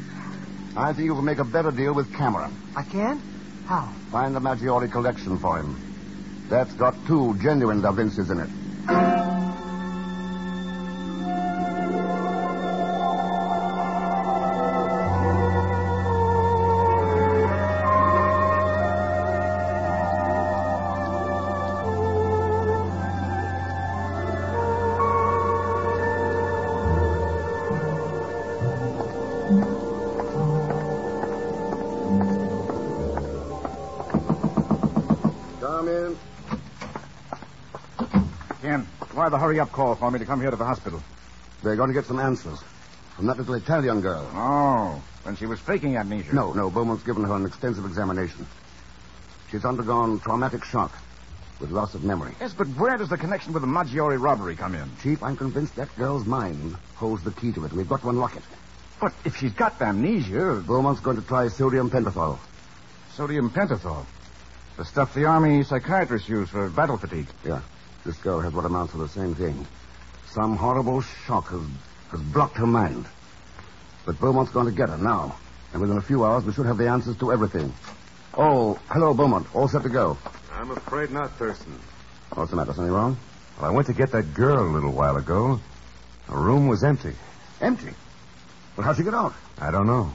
I 0.78 0.94
think 0.94 1.06
you 1.06 1.16
can 1.16 1.26
make 1.26 1.40
a 1.40 1.44
better 1.44 1.72
deal 1.72 1.94
with 1.94 2.14
Cameron. 2.16 2.56
I 2.78 2.84
can? 2.84 3.20
How? 3.68 3.92
Find 4.12 4.34
the 4.34 4.40
Maggiore 4.40 4.90
collection 4.90 5.38
for 5.38 5.58
him. 5.60 5.76
That's 6.50 6.74
got 6.74 6.96
two 7.08 7.38
genuine 7.42 7.82
Da 7.82 7.92
Vinci's 7.92 8.30
in 8.30 8.40
it. 8.40 8.50
Why 39.24 39.30
the 39.30 39.38
hurry 39.38 39.58
up 39.58 39.72
call 39.72 39.96
for 39.96 40.12
me 40.12 40.20
to 40.20 40.26
come 40.26 40.42
here 40.42 40.52
to 40.52 40.58
the 40.58 40.66
hospital? 40.66 41.02
They're 41.64 41.78
going 41.78 41.88
to 41.88 41.94
get 41.94 42.04
some 42.06 42.20
answers 42.20 42.60
from 43.16 43.28
that 43.28 43.38
little 43.38 43.54
Italian 43.54 44.02
girl. 44.02 44.30
Oh, 44.34 45.02
when 45.24 45.38
she 45.38 45.46
was 45.46 45.62
faking 45.62 45.96
amnesia. 45.96 46.36
No, 46.36 46.52
no. 46.52 46.70
Beaumont's 46.70 47.04
given 47.04 47.24
her 47.24 47.34
an 47.34 47.46
extensive 47.46 47.86
examination. 47.86 48.46
She's 49.50 49.64
undergone 49.64 50.20
traumatic 50.20 50.66
shock 50.66 50.92
with 51.62 51.72
loss 51.72 51.94
of 51.94 52.04
memory. 52.04 52.36
Yes, 52.42 52.54
but 52.54 52.68
where 52.76 52.98
does 52.98 53.08
the 53.08 53.18
connection 53.18 53.54
with 53.54 53.62
the 53.62 53.68
Maggiore 53.68 54.18
robbery 54.20 54.58
come 54.58 54.76
in? 54.76 54.92
Chief, 55.02 55.24
I'm 55.24 55.38
convinced 55.38 55.78
that 55.78 55.96
girl's 55.96 56.26
mind 56.26 56.76
holds 56.96 57.24
the 57.24 57.32
key 57.32 57.54
to 57.54 57.64
it. 57.64 57.72
We've 57.72 57.88
got 57.88 58.02
to 58.02 58.10
unlock 58.10 58.36
it. 58.36 58.44
But 59.00 59.14
if 59.24 59.38
she's 59.38 59.54
got 59.54 59.82
amnesia, 59.82 60.62
Beaumont's 60.68 61.00
going 61.00 61.16
to 61.16 61.26
try 61.26 61.48
sodium 61.48 61.90
pentothal. 61.90 62.40
sodium 63.14 63.52
pentothal. 63.52 64.06
The 64.76 64.84
stuff 64.84 65.14
the 65.14 65.24
army 65.24 65.64
psychiatrists 65.64 66.28
use 66.28 66.50
for 66.50 66.70
battle 66.70 66.98
fatigue. 66.98 67.28
Yeah. 67.46 67.62
This 68.06 68.18
girl 68.18 68.42
has 68.42 68.54
what 68.54 68.66
amounts 68.66 68.92
to 68.94 69.00
the 69.00 69.08
same 69.08 69.34
thing. 69.36 69.66
Some 70.28 70.58
horrible 70.58 71.02
shock 71.02 71.48
has, 71.50 71.62
has 72.12 72.22
blocked 72.22 72.58
her 72.58 72.68
mind. 72.68 73.06
But 74.06 74.20
Beaumont's 74.20 74.52
going 74.52 74.66
to 74.66 74.74
get 74.74 74.90
her 74.90 74.98
now. 74.98 75.38
And 75.72 75.82
within 75.82 75.98
a 75.98 76.02
few 76.02 76.26
hours, 76.26 76.44
we 76.44 76.54
should 76.54 76.66
have 76.66 76.78
the 76.78 76.90
answers 76.90 77.18
to 77.18 77.32
everything. 77.32 77.74
Oh, 78.34 78.80
hello, 78.90 79.14
Beaumont. 79.14 79.48
All 79.56 79.68
set 79.68 79.84
to 79.84 79.90
go. 79.90 80.18
I'm 80.54 80.72
afraid 80.72 81.12
not, 81.12 81.32
Thurston. 81.32 81.80
What's 82.34 82.52
the 82.52 82.58
matter? 82.58 82.74
Something 82.74 82.94
wrong? 82.94 83.18
Well, 83.58 83.72
I 83.72 83.74
went 83.74 83.88
to 83.88 83.94
get 83.94 84.12
that 84.12 84.34
girl 84.34 84.68
a 84.68 84.74
little 84.74 84.92
while 84.92 85.18
ago. 85.18 85.60
The 86.28 86.36
room 86.36 86.68
was 86.68 86.84
empty. 86.84 87.14
Empty. 87.62 87.94
Well, 88.76 88.86
how'd 88.86 88.98
she 88.98 89.04
get 89.04 89.14
out? 89.14 89.34
I 89.60 89.72
don't 89.72 89.88
know. 89.88 90.12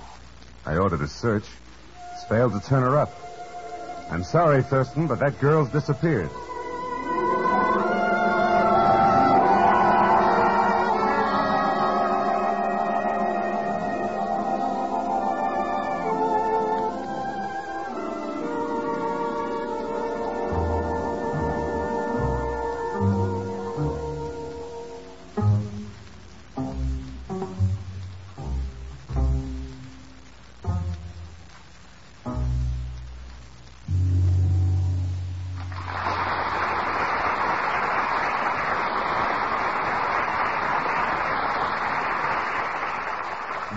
I 0.66 0.76
ordered 0.76 1.00
a 1.00 1.08
search. 1.08 1.44
It's 2.14 2.24
failed 2.24 2.60
to 2.60 2.68
turn 2.68 2.82
her 2.82 2.98
up. 2.98 3.12
I'm 4.10 4.24
sorry, 4.24 4.62
Thurston, 4.62 5.06
but 5.06 5.20
that 5.20 5.40
girl's 5.40 5.70
disappeared. 5.70 6.30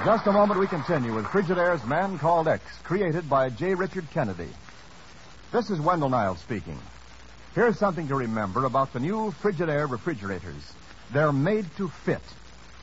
Just 0.06 0.26
a 0.26 0.32
moment, 0.32 0.60
we 0.60 0.66
continue 0.66 1.14
with 1.14 1.26
Frigidaire's 1.26 1.86
Man 1.86 2.18
Called 2.18 2.48
X, 2.48 2.64
created 2.84 3.30
by 3.30 3.50
J. 3.50 3.76
Richard 3.76 4.10
Kennedy. 4.12 4.50
This 5.52 5.70
is 5.70 5.80
Wendell 5.80 6.10
Niles 6.10 6.40
speaking. 6.40 6.80
Here's 7.54 7.78
something 7.78 8.08
to 8.08 8.16
remember 8.16 8.66
about 8.66 8.94
the 8.94 9.00
new 9.00 9.32
Frigidaire 9.44 9.90
refrigerators. 9.90 10.74
They're 11.14 11.32
made 11.32 11.68
to 11.78 11.90
fit. 12.04 12.22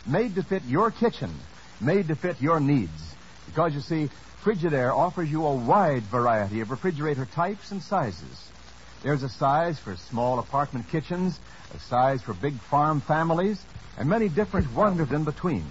Made 0.07 0.37
to 0.37 0.45
fit 0.45 0.63
your 0.65 0.93
kitchen. 0.93 1.35
Made 1.81 2.07
to 2.07 2.15
fit 2.15 2.41
your 2.41 2.61
needs. 2.61 3.15
Because, 3.47 3.75
you 3.75 3.81
see, 3.81 4.11
Frigidaire 4.45 4.95
offers 4.95 5.29
you 5.29 5.45
a 5.45 5.57
wide 5.57 6.05
variety 6.05 6.61
of 6.61 6.71
refrigerator 6.71 7.27
types 7.27 7.73
and 7.73 7.83
sizes. 7.83 8.49
There's 9.03 9.25
a 9.25 9.29
size 9.29 9.79
for 9.81 9.97
small 9.97 10.39
apartment 10.39 10.89
kitchens, 10.89 11.41
a 11.75 11.81
size 11.81 12.23
for 12.23 12.35
big 12.35 12.55
farm 12.71 13.01
families, 13.01 13.61
and 13.99 14.09
many 14.09 14.29
different 14.29 14.73
ones 14.73 15.11
in 15.11 15.25
between. 15.25 15.65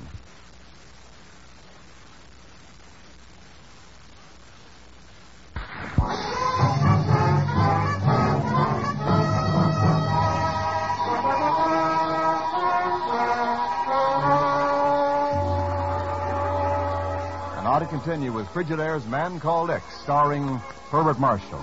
Continue 18.17 18.35
with 18.35 18.47
Frigidaire's 18.47 19.05
Man 19.05 19.39
Called 19.39 19.69
X, 19.69 19.85
starring 20.01 20.57
Herbert 20.89 21.19
Marshall. 21.19 21.59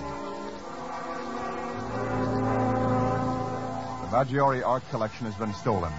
The 3.99 4.07
Maggiore 4.09 4.65
art 4.65 4.89
collection 4.89 5.25
has 5.25 5.35
been 5.35 5.53
stolen. 5.53 5.91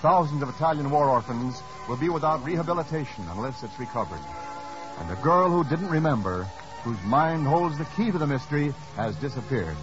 Thousands 0.00 0.42
of 0.42 0.48
Italian 0.48 0.90
war 0.90 1.10
orphans 1.10 1.60
will 1.86 1.98
be 1.98 2.08
without 2.08 2.42
rehabilitation 2.42 3.26
unless 3.32 3.62
it's 3.62 3.78
recovered. 3.78 4.22
And 5.00 5.10
the 5.10 5.16
girl 5.16 5.50
who 5.50 5.68
didn't 5.68 5.90
remember, 5.90 6.44
whose 6.82 7.02
mind 7.02 7.46
holds 7.46 7.76
the 7.76 7.84
key 7.94 8.10
to 8.10 8.16
the 8.16 8.26
mystery, 8.26 8.72
has 8.96 9.14
disappeared. 9.16 9.76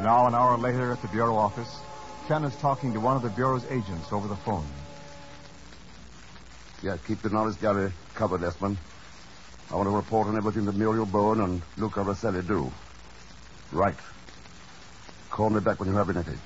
Now, 0.00 0.26
an 0.26 0.34
hour 0.34 0.56
later 0.56 0.90
at 0.90 1.02
the 1.02 1.08
Bureau 1.08 1.36
office, 1.36 1.80
Ken 2.28 2.44
is 2.44 2.56
talking 2.56 2.94
to 2.94 3.00
one 3.00 3.14
of 3.14 3.22
the 3.22 3.28
Bureau's 3.28 3.66
agents 3.66 4.10
over 4.10 4.26
the 4.26 4.36
phone. 4.36 4.64
Yeah, 6.82 6.96
keep 7.06 7.20
the 7.20 7.28
Norris 7.28 7.56
gallery 7.56 7.92
covered, 8.14 8.42
Esmond. 8.42 8.78
I 9.70 9.76
want 9.76 9.86
to 9.86 9.94
report 9.94 10.28
on 10.28 10.36
everything 10.36 10.64
that 10.64 10.74
Muriel 10.76 11.04
Bowen 11.04 11.40
and 11.40 11.62
Luca 11.76 12.00
Rosselli 12.00 12.46
do. 12.46 12.72
Right. 13.70 13.94
Call 15.30 15.50
me 15.50 15.60
back 15.60 15.78
when 15.78 15.90
you 15.90 15.94
have 15.94 16.08
anything. 16.08 16.38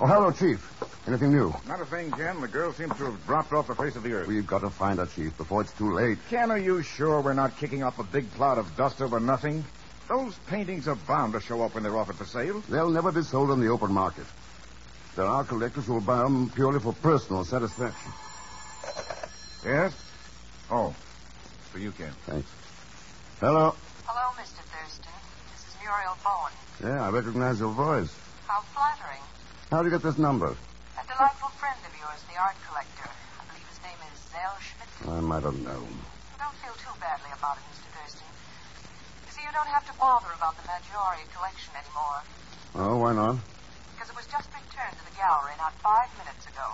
Oh, 0.00 0.06
hello, 0.06 0.30
Chief. 0.30 0.68
Anything 1.08 1.32
new? 1.32 1.52
Not 1.66 1.80
a 1.80 1.84
thing, 1.84 2.12
Ken. 2.12 2.40
The 2.40 2.46
girl 2.46 2.72
seems 2.72 2.96
to 2.96 3.06
have 3.06 3.26
dropped 3.26 3.52
off 3.52 3.66
the 3.66 3.74
face 3.74 3.96
of 3.96 4.04
the 4.04 4.12
earth. 4.12 4.28
We've 4.28 4.46
got 4.46 4.60
to 4.60 4.70
find 4.70 5.00
her, 5.00 5.06
Chief, 5.06 5.36
before 5.36 5.62
it's 5.62 5.72
too 5.72 5.92
late. 5.92 6.18
Ken, 6.30 6.50
are 6.52 6.58
you 6.58 6.80
sure 6.82 7.20
we're 7.20 7.34
not 7.34 7.56
kicking 7.58 7.82
up 7.82 7.98
a 7.98 8.04
big 8.04 8.32
cloud 8.34 8.58
of 8.58 8.76
dust 8.76 9.02
over 9.02 9.18
nothing? 9.18 9.64
Those 10.08 10.34
paintings 10.46 10.86
are 10.86 10.94
bound 10.94 11.32
to 11.32 11.40
show 11.40 11.62
up 11.62 11.74
when 11.74 11.82
they're 11.82 11.96
offered 11.96 12.16
for 12.16 12.24
sale. 12.24 12.62
They'll 12.68 12.90
never 12.90 13.10
be 13.10 13.22
sold 13.22 13.50
on 13.50 13.60
the 13.60 13.68
open 13.68 13.92
market. 13.92 14.26
There 15.16 15.26
are 15.26 15.42
collectors 15.44 15.86
who 15.86 15.94
will 15.94 16.00
buy 16.00 16.18
them 16.18 16.50
purely 16.50 16.78
for 16.78 16.92
personal 16.92 17.44
satisfaction. 17.44 18.12
Yes? 19.64 19.92
Oh. 20.70 20.94
For 21.72 21.80
you, 21.80 21.88
Ken. 21.96 22.12
Thanks. 22.28 22.44
Hello. 23.40 23.72
Hello, 24.04 24.26
Mr. 24.36 24.60
Thurston. 24.68 25.08
This 25.56 25.64
is 25.64 25.74
Muriel 25.80 26.20
Bowen. 26.20 26.52
Yeah, 26.84 27.00
I 27.00 27.08
recognize 27.08 27.64
your 27.64 27.72
voice. 27.72 28.12
How 28.44 28.60
flattering. 28.76 29.24
How 29.72 29.80
did 29.80 29.88
you 29.88 29.96
get 29.96 30.04
this 30.04 30.20
number? 30.20 30.52
A 30.52 31.02
delightful 31.08 31.48
friend 31.56 31.80
of 31.80 31.96
yours, 31.96 32.20
the 32.28 32.36
art 32.36 32.60
collector. 32.68 33.08
I 33.08 33.48
believe 33.48 33.64
his 33.72 33.80
name 33.80 33.96
is 34.04 34.20
Zell 34.28 34.52
Schmidt. 34.60 35.16
I 35.16 35.24
might 35.24 35.48
have 35.48 35.56
known. 35.64 35.88
Don't 36.36 36.52
feel 36.60 36.76
too 36.76 36.92
badly 37.00 37.32
about 37.32 37.56
it, 37.56 37.64
Mr. 37.72 37.88
Thurston. 37.96 38.28
You 39.24 39.32
see, 39.32 39.40
you 39.48 39.52
don't 39.56 39.72
have 39.72 39.88
to 39.88 39.96
bother 39.96 40.28
about 40.36 40.60
the 40.60 40.68
Maggiore 40.68 41.24
collection 41.32 41.72
anymore. 41.72 42.20
Oh, 42.76 43.00
why 43.00 43.16
not? 43.16 43.40
Because 43.96 44.12
it 44.12 44.16
was 44.20 44.28
just 44.28 44.52
returned 44.52 44.92
to 45.00 45.04
the 45.08 45.16
gallery 45.16 45.56
not 45.56 45.72
five 45.80 46.12
minutes 46.20 46.44
ago. 46.52 46.68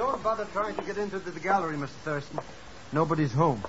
Don't 0.00 0.22
bother 0.22 0.46
trying 0.54 0.74
to 0.76 0.82
get 0.82 0.96
into 0.96 1.18
the 1.18 1.38
gallery, 1.38 1.76
Mr. 1.76 1.88
Thurston. 2.04 2.40
Nobody's 2.90 3.34
home. 3.34 3.62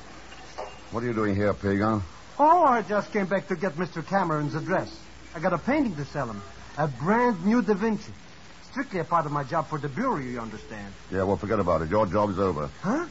What 0.92 1.04
are 1.04 1.06
you 1.06 1.14
doing 1.14 1.36
here, 1.36 1.54
Pegon? 1.54 2.04
Oh, 2.40 2.64
I 2.64 2.84
just 2.84 3.12
came 3.12 3.26
back 3.26 3.50
to 3.50 3.58
get 3.58 3.74
Mr. 3.74 4.02
Cameron's 4.02 4.56
address. 4.56 4.98
I 5.36 5.42
got 5.42 5.52
a 5.52 5.58
painting 5.58 5.94
to 5.98 6.06
sell 6.06 6.30
him. 6.30 6.42
A 6.78 6.88
brand 6.88 7.46
new 7.46 7.62
Da 7.62 7.74
Vinci. 7.74 8.14
Strictly 8.72 9.02
a 9.02 9.04
part 9.04 9.26
of 9.26 9.34
my 9.34 9.44
job 9.44 9.68
for 9.68 9.78
the 9.78 9.90
Bureau, 9.90 10.20
you 10.20 10.40
understand. 10.40 10.94
Yeah, 11.12 11.24
well, 11.24 11.36
forget 11.36 11.60
about 11.60 11.82
it. 11.82 11.90
Your 11.90 12.06
job's 12.06 12.40
over. 12.40 12.70
Huh? 12.80 13.08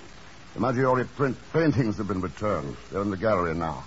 The 0.54 0.60
Maggiore 0.60 1.06
print 1.14 1.36
paintings 1.52 1.98
have 1.98 2.08
been 2.08 2.22
returned. 2.22 2.74
They're 2.90 3.02
in 3.02 3.10
the 3.10 3.18
gallery 3.18 3.54
now. 3.54 3.84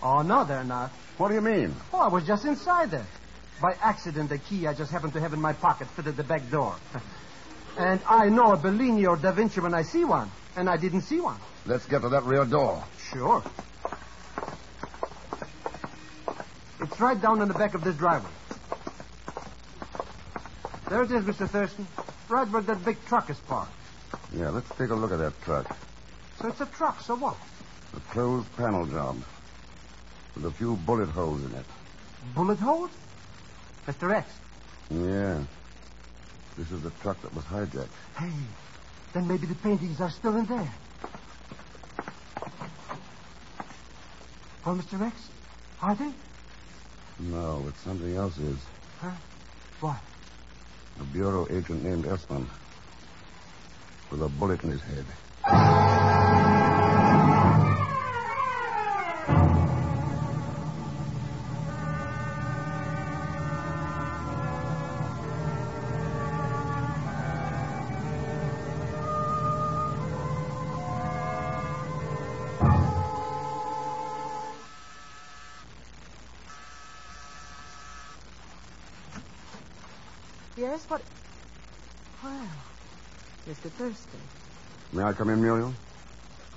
Oh, 0.00 0.22
no, 0.22 0.44
they're 0.44 0.62
not. 0.62 0.92
What 1.18 1.30
do 1.30 1.34
you 1.34 1.40
mean? 1.40 1.74
Oh, 1.92 1.98
I 1.98 2.06
was 2.08 2.24
just 2.24 2.44
inside 2.44 2.92
there. 2.92 3.06
By 3.60 3.74
accident, 3.82 4.28
the 4.28 4.38
key 4.38 4.68
I 4.68 4.74
just 4.74 4.92
happened 4.92 5.14
to 5.14 5.20
have 5.20 5.32
in 5.32 5.40
my 5.40 5.54
pocket 5.54 5.88
fitted 5.96 6.16
the 6.16 6.22
back 6.22 6.48
door. 6.52 6.76
and 7.76 8.00
I 8.08 8.28
know 8.28 8.52
a 8.52 8.56
Bellini 8.56 9.06
or 9.06 9.16
Da 9.16 9.32
Vinci 9.32 9.60
when 9.60 9.74
I 9.74 9.82
see 9.82 10.04
one, 10.04 10.30
and 10.56 10.68
I 10.68 10.76
didn't 10.76 11.02
see 11.02 11.20
one. 11.20 11.38
Let's 11.66 11.86
get 11.86 12.02
to 12.02 12.08
that 12.08 12.24
rear 12.24 12.44
door. 12.44 12.82
Sure. 13.12 13.42
It's 16.80 17.00
right 17.00 17.20
down 17.20 17.42
in 17.42 17.48
the 17.48 17.54
back 17.54 17.74
of 17.74 17.82
this 17.82 17.96
driveway. 17.96 18.30
There 20.88 21.02
it 21.02 21.10
is, 21.10 21.24
Mr. 21.24 21.48
Thurston. 21.48 21.86
Right 22.28 22.48
where 22.48 22.62
that 22.62 22.84
big 22.84 22.96
truck 23.06 23.28
is 23.30 23.38
parked. 23.40 23.72
Yeah, 24.32 24.50
let's 24.50 24.68
take 24.76 24.90
a 24.90 24.94
look 24.94 25.12
at 25.12 25.18
that 25.18 25.40
truck. 25.42 25.76
So 26.40 26.48
it's 26.48 26.60
a 26.60 26.66
truck, 26.66 27.00
so 27.00 27.16
what? 27.16 27.36
A 27.96 28.00
closed 28.12 28.54
panel 28.56 28.86
job. 28.86 29.22
With 30.34 30.44
a 30.44 30.50
few 30.50 30.76
bullet 30.76 31.08
holes 31.08 31.42
in 31.44 31.52
it. 31.54 31.64
Bullet 32.34 32.58
holes? 32.58 32.90
Mr. 33.86 34.14
X. 34.14 34.28
Yeah. 34.90 35.42
This 36.56 36.70
is 36.72 36.82
the 36.82 36.90
truck 37.02 37.20
that 37.22 37.34
was 37.34 37.44
hijacked. 37.44 37.88
Hey, 38.18 38.32
then 39.12 39.28
maybe 39.28 39.46
the 39.46 39.54
paintings 39.56 40.00
are 40.00 40.10
still 40.10 40.36
in 40.36 40.46
there. 40.46 40.72
Well, 44.64 44.76
Mr. 44.76 45.00
X, 45.00 45.28
are 45.82 45.94
they? 45.94 46.12
No, 47.20 47.62
but 47.64 47.76
something 47.78 48.16
else 48.16 48.36
is. 48.38 48.58
Huh? 49.00 49.12
What? 49.80 50.00
A 51.00 51.04
bureau 51.04 51.46
agent 51.50 51.84
named 51.84 52.06
Esmond. 52.06 52.48
With 54.10 54.22
a 54.22 54.28
bullet 54.28 54.62
in 54.64 54.70
his 54.70 54.82
head. 54.82 55.95
Thurston. 83.76 84.20
May 84.92 85.02
I 85.02 85.12
come 85.12 85.28
in, 85.28 85.42
Muriel? 85.42 85.74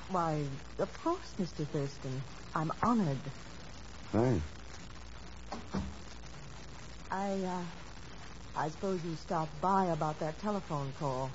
Why, 0.09 0.41
of 0.79 1.03
course, 1.03 1.33
Mr. 1.39 1.67
Thurston. 1.67 2.21
I'm 2.55 2.71
honored. 2.81 3.17
Thanks. 4.11 4.43
I, 7.11 7.31
uh, 7.31 7.61
I 8.55 8.69
suppose 8.69 9.03
you 9.03 9.15
stopped 9.15 9.59
by 9.61 9.87
about 9.87 10.19
that 10.19 10.39
telephone 10.39 10.93
call. 10.97 11.29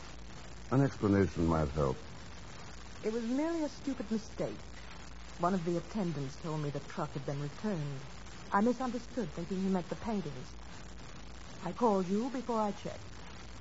An 0.70 0.82
explanation 0.82 1.46
might 1.46 1.68
help. 1.70 1.96
It 3.04 3.12
was 3.12 3.24
merely 3.24 3.62
a 3.64 3.68
stupid 3.68 4.10
mistake. 4.10 4.56
One 5.40 5.52
of 5.52 5.64
the 5.66 5.76
attendants 5.76 6.36
told 6.42 6.62
me 6.62 6.70
the 6.70 6.80
truck 6.80 7.12
had 7.12 7.26
been 7.26 7.40
returned. 7.42 8.00
I 8.52 8.62
misunderstood, 8.62 9.28
thinking 9.34 9.62
he 9.62 9.68
meant 9.68 9.88
the 9.90 9.96
paintings. 9.96 10.48
I 11.64 11.72
called 11.72 12.08
you 12.08 12.30
before 12.32 12.60
I 12.60 12.70
checked. 12.70 12.98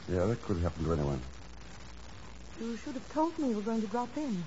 Yeah, 0.09 0.25
that 0.25 0.41
could 0.43 0.59
happen 0.59 0.86
to 0.86 0.93
anyone. 0.93 1.19
You 2.63 2.78
should 2.78 2.93
have 2.93 3.13
told 3.13 3.38
me 3.38 3.49
you 3.49 3.58
were 3.58 3.62
going 3.62 3.82
to 3.82 3.88
drop 3.88 4.15
in. 4.15 4.41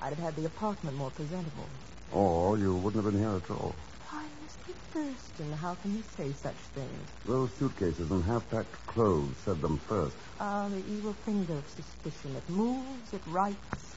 I'd 0.00 0.10
have 0.10 0.18
had 0.18 0.36
the 0.36 0.44
apartment 0.44 0.96
more 0.96 1.10
presentable. 1.10 1.68
Or 2.12 2.56
you 2.56 2.76
wouldn't 2.76 3.02
have 3.02 3.12
been 3.12 3.20
here 3.20 3.34
at 3.34 3.50
all. 3.50 3.74
Why, 4.08 4.24
Mr. 4.44 4.72
Thurston, 4.92 5.52
how 5.52 5.74
can 5.74 5.96
you 5.96 6.04
say 6.16 6.32
such 6.32 6.54
things? 6.76 7.08
Those 7.24 7.50
suitcases 7.54 8.08
and 8.12 8.22
half-packed 8.22 8.86
clothes 8.86 9.34
said 9.44 9.60
them 9.60 9.78
first. 9.78 10.14
Ah, 10.38 10.68
the 10.68 10.78
evil 10.94 11.12
finger 11.12 11.54
of 11.54 11.68
suspicion. 11.68 12.36
It 12.36 12.48
moves, 12.48 13.12
it 13.12 13.22
writes, 13.26 13.96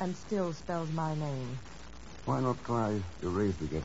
and 0.00 0.14
still 0.14 0.52
spells 0.52 0.92
my 0.92 1.14
name. 1.14 1.58
Why 2.26 2.40
not 2.40 2.62
try 2.66 3.00
erasing 3.22 3.70
it? 3.72 3.84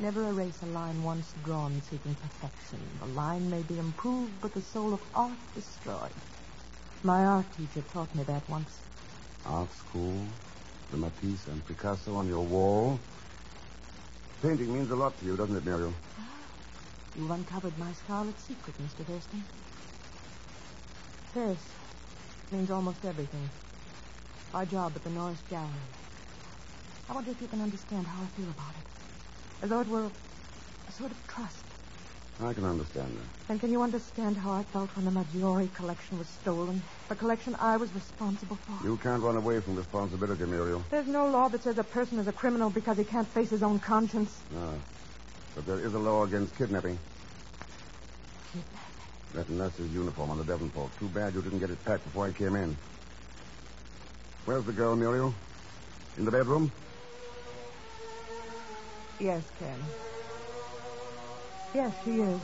Never 0.00 0.28
erase 0.28 0.60
a 0.62 0.66
line 0.66 1.02
once 1.02 1.32
drawn 1.44 1.80
seeking 1.80 2.14
perfection. 2.16 2.80
The 3.00 3.06
line 3.06 3.48
may 3.48 3.62
be 3.62 3.78
improved, 3.78 4.38
but 4.42 4.52
the 4.52 4.60
soul 4.60 4.92
of 4.92 5.00
art 5.14 5.38
destroyed. 5.54 6.12
My 7.04 7.22
art 7.26 7.44
teacher 7.58 7.86
taught 7.92 8.14
me 8.14 8.22
that 8.22 8.48
once. 8.48 8.78
Art 9.44 9.68
school, 9.74 10.26
the 10.90 10.96
Matisse 10.96 11.46
and 11.48 11.60
Picasso 11.68 12.14
on 12.14 12.26
your 12.26 12.40
wall. 12.40 12.98
Painting 14.40 14.72
means 14.72 14.90
a 14.90 14.96
lot 14.96 15.14
to 15.18 15.26
you, 15.26 15.36
doesn't 15.36 15.54
it, 15.54 15.66
Muriel? 15.66 15.92
Ah, 16.18 16.22
you've 17.14 17.30
uncovered 17.30 17.76
my 17.78 17.92
scarlet 17.92 18.40
secret, 18.40 18.74
Mr. 18.80 19.04
Thurston. 19.04 19.44
This 21.34 21.58
means 22.50 22.70
almost 22.70 23.04
everything. 23.04 23.50
Our 24.54 24.64
job 24.64 24.92
at 24.96 25.04
the 25.04 25.10
Norris 25.10 25.42
Gallery. 25.50 25.68
I 27.10 27.12
wonder 27.12 27.32
if 27.32 27.42
you 27.42 27.48
can 27.48 27.60
understand 27.60 28.06
how 28.06 28.22
I 28.22 28.26
feel 28.28 28.48
about 28.48 28.72
it. 28.80 29.64
As 29.64 29.68
though 29.68 29.80
it 29.80 29.88
were 29.88 30.08
a 30.88 30.92
sort 30.92 31.10
of 31.10 31.28
trust. 31.28 31.73
I 32.40 32.52
can 32.52 32.64
understand 32.64 33.16
that. 33.16 33.52
And 33.52 33.60
can 33.60 33.70
you 33.70 33.82
understand 33.82 34.36
how 34.36 34.52
I 34.52 34.64
felt 34.64 34.90
when 34.96 35.04
the 35.04 35.10
Maggiore 35.12 35.72
collection 35.74 36.18
was 36.18 36.26
stolen? 36.26 36.82
The 37.08 37.14
collection 37.14 37.54
I 37.60 37.76
was 37.76 37.92
responsible 37.94 38.56
for? 38.56 38.86
You 38.86 38.96
can't 38.96 39.22
run 39.22 39.36
away 39.36 39.60
from 39.60 39.76
responsibility, 39.76 40.44
Muriel. 40.44 40.82
There's 40.90 41.06
no 41.06 41.28
law 41.28 41.48
that 41.48 41.62
says 41.62 41.78
a 41.78 41.84
person 41.84 42.18
is 42.18 42.26
a 42.26 42.32
criminal 42.32 42.70
because 42.70 42.98
he 42.98 43.04
can't 43.04 43.28
face 43.28 43.50
his 43.50 43.62
own 43.62 43.78
conscience. 43.78 44.36
No. 44.52 44.74
But 45.54 45.66
there 45.66 45.78
is 45.78 45.94
a 45.94 45.98
law 45.98 46.24
against 46.24 46.56
kidnapping. 46.56 46.98
Kidnapping? 48.52 48.80
That 49.34 49.48
nurse's 49.50 49.92
uniform 49.92 50.30
on 50.30 50.38
the 50.38 50.44
davenport. 50.44 50.90
Too 50.98 51.08
bad 51.08 51.34
you 51.34 51.42
didn't 51.42 51.60
get 51.60 51.70
it 51.70 51.84
packed 51.84 52.04
before 52.04 52.26
I 52.26 52.32
came 52.32 52.56
in. 52.56 52.76
Where's 54.44 54.64
the 54.64 54.72
girl, 54.72 54.96
Muriel? 54.96 55.32
In 56.18 56.24
the 56.24 56.32
bedroom? 56.32 56.72
Yes, 59.20 59.44
Ken. 59.58 59.78
Yes, 61.74 61.92
she 62.04 62.10
is. 62.12 62.40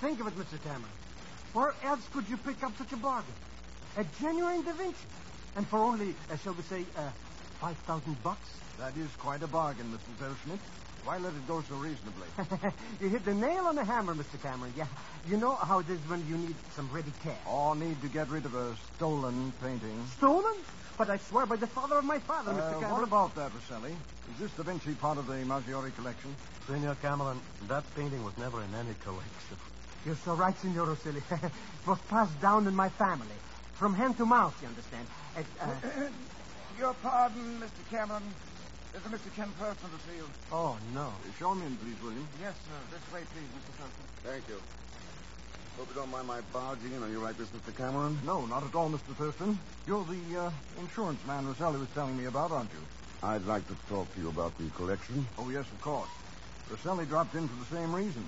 Think 0.00 0.20
of 0.20 0.28
it, 0.28 0.38
Mr. 0.38 0.62
Cameron. 0.62 0.84
Where 1.52 1.74
else 1.82 2.06
could 2.12 2.28
you 2.28 2.36
pick 2.36 2.62
up 2.62 2.78
such 2.78 2.92
a 2.92 2.96
bargain? 2.96 3.34
A 3.98 4.04
genuine 4.20 4.62
Da 4.64 4.72
Vinci. 4.72 4.96
And 5.56 5.66
for 5.66 5.78
only, 5.80 6.14
uh, 6.30 6.36
shall 6.36 6.54
we 6.54 6.62
say, 6.62 6.84
uh, 6.96 7.10
5,000 7.60 8.22
bucks? 8.22 8.48
That 8.78 8.96
is 8.96 9.08
quite 9.18 9.42
a 9.42 9.48
bargain, 9.48 9.86
Mr. 9.92 10.18
Zellschmidt. 10.20 10.60
Why 11.04 11.18
let 11.18 11.32
it 11.34 11.48
go 11.48 11.62
so 11.68 11.74
reasonably? 11.76 12.28
you 13.00 13.08
hit 13.08 13.24
the 13.24 13.34
nail 13.34 13.66
on 13.66 13.74
the 13.74 13.84
hammer, 13.84 14.14
Mr. 14.14 14.40
Cameron. 14.40 14.72
Yeah. 14.76 14.86
You 15.28 15.36
know 15.36 15.54
how 15.54 15.80
it 15.80 15.90
is 15.90 15.98
when 16.08 16.24
you 16.28 16.36
need 16.36 16.54
some 16.76 16.88
ready 16.92 17.12
cash. 17.24 17.38
Or 17.50 17.74
need 17.74 18.00
to 18.02 18.08
get 18.08 18.28
rid 18.28 18.44
of 18.46 18.54
a 18.54 18.76
stolen 18.96 19.52
painting. 19.60 20.04
Stolen? 20.16 20.54
But 20.96 21.10
I 21.10 21.16
swear 21.18 21.46
by 21.46 21.56
the 21.56 21.66
father 21.66 21.98
of 21.98 22.04
my 22.04 22.18
father, 22.20 22.52
Uh, 22.52 22.54
Mr. 22.54 22.72
Cameron. 22.74 22.92
what 22.92 23.02
about 23.04 23.34
that, 23.36 23.50
Rosselli? 23.52 23.90
Is 23.92 24.38
this 24.38 24.50
Da 24.52 24.62
Vinci 24.62 24.94
part 24.94 25.18
of 25.18 25.26
the 25.26 25.44
Maggiore 25.44 25.90
collection? 25.96 26.34
Senor 26.66 26.94
Cameron, 27.02 27.40
that 27.66 27.82
painting 27.96 28.22
was 28.24 28.36
never 28.38 28.62
in 28.62 28.72
any 28.74 28.94
collection. 29.02 29.56
You're 30.04 30.16
so 30.24 30.34
right, 30.34 30.56
Signor 30.60 30.86
Rosselli. 30.86 31.22
it 31.42 31.52
was 31.86 31.98
passed 32.08 32.40
down 32.40 32.66
in 32.68 32.76
my 32.76 32.90
family. 32.90 33.26
From 33.78 33.94
hand 33.94 34.16
to 34.16 34.26
mouth, 34.26 34.58
you 34.60 34.66
understand. 34.66 35.06
It, 35.38 35.46
uh... 35.62 35.70
Your 36.80 36.94
pardon, 36.94 37.62
Mr. 37.62 37.90
Cameron. 37.90 38.24
There's 38.90 39.06
a 39.06 39.08
Mr. 39.08 39.32
Ken 39.36 39.46
Thurston 39.60 39.88
to 39.90 39.98
see 40.10 40.16
you. 40.16 40.26
Oh, 40.50 40.76
no. 40.92 41.12
Show 41.38 41.52
him 41.52 41.62
in, 41.62 41.76
please, 41.76 41.94
William. 42.02 42.26
Yes, 42.42 42.54
sir. 42.66 42.74
This 42.90 43.14
way, 43.14 43.20
please, 43.30 43.46
Mr. 43.54 43.70
Thurston. 43.78 44.04
Thank 44.24 44.48
you. 44.48 44.58
Hope 45.76 45.88
you 45.90 45.94
don't 45.94 46.10
mind 46.10 46.26
my 46.26 46.40
barging 46.52 46.92
in. 46.92 47.04
Are 47.04 47.08
you 47.08 47.20
right, 47.20 47.38
this, 47.38 47.46
Mr. 47.50 47.76
Cameron? 47.76 48.18
No, 48.26 48.46
not 48.46 48.64
at 48.64 48.74
all, 48.74 48.90
Mr. 48.90 49.14
Thurston. 49.14 49.56
You're 49.86 50.04
the 50.04 50.40
uh, 50.40 50.50
insurance 50.80 51.24
man 51.24 51.46
Rosselli 51.46 51.78
was 51.78 51.88
telling 51.94 52.16
me 52.16 52.24
about, 52.24 52.50
aren't 52.50 52.72
you? 52.72 52.82
I'd 53.22 53.46
like 53.46 53.66
to 53.68 53.76
talk 53.88 54.12
to 54.12 54.20
you 54.20 54.28
about 54.28 54.58
the 54.58 54.68
collection. 54.70 55.24
Oh, 55.38 55.50
yes, 55.50 55.66
of 55.70 55.80
course. 55.82 56.10
Rosselli 56.68 57.06
dropped 57.06 57.36
in 57.36 57.46
for 57.46 57.54
the 57.64 57.76
same 57.76 57.94
reason. 57.94 58.24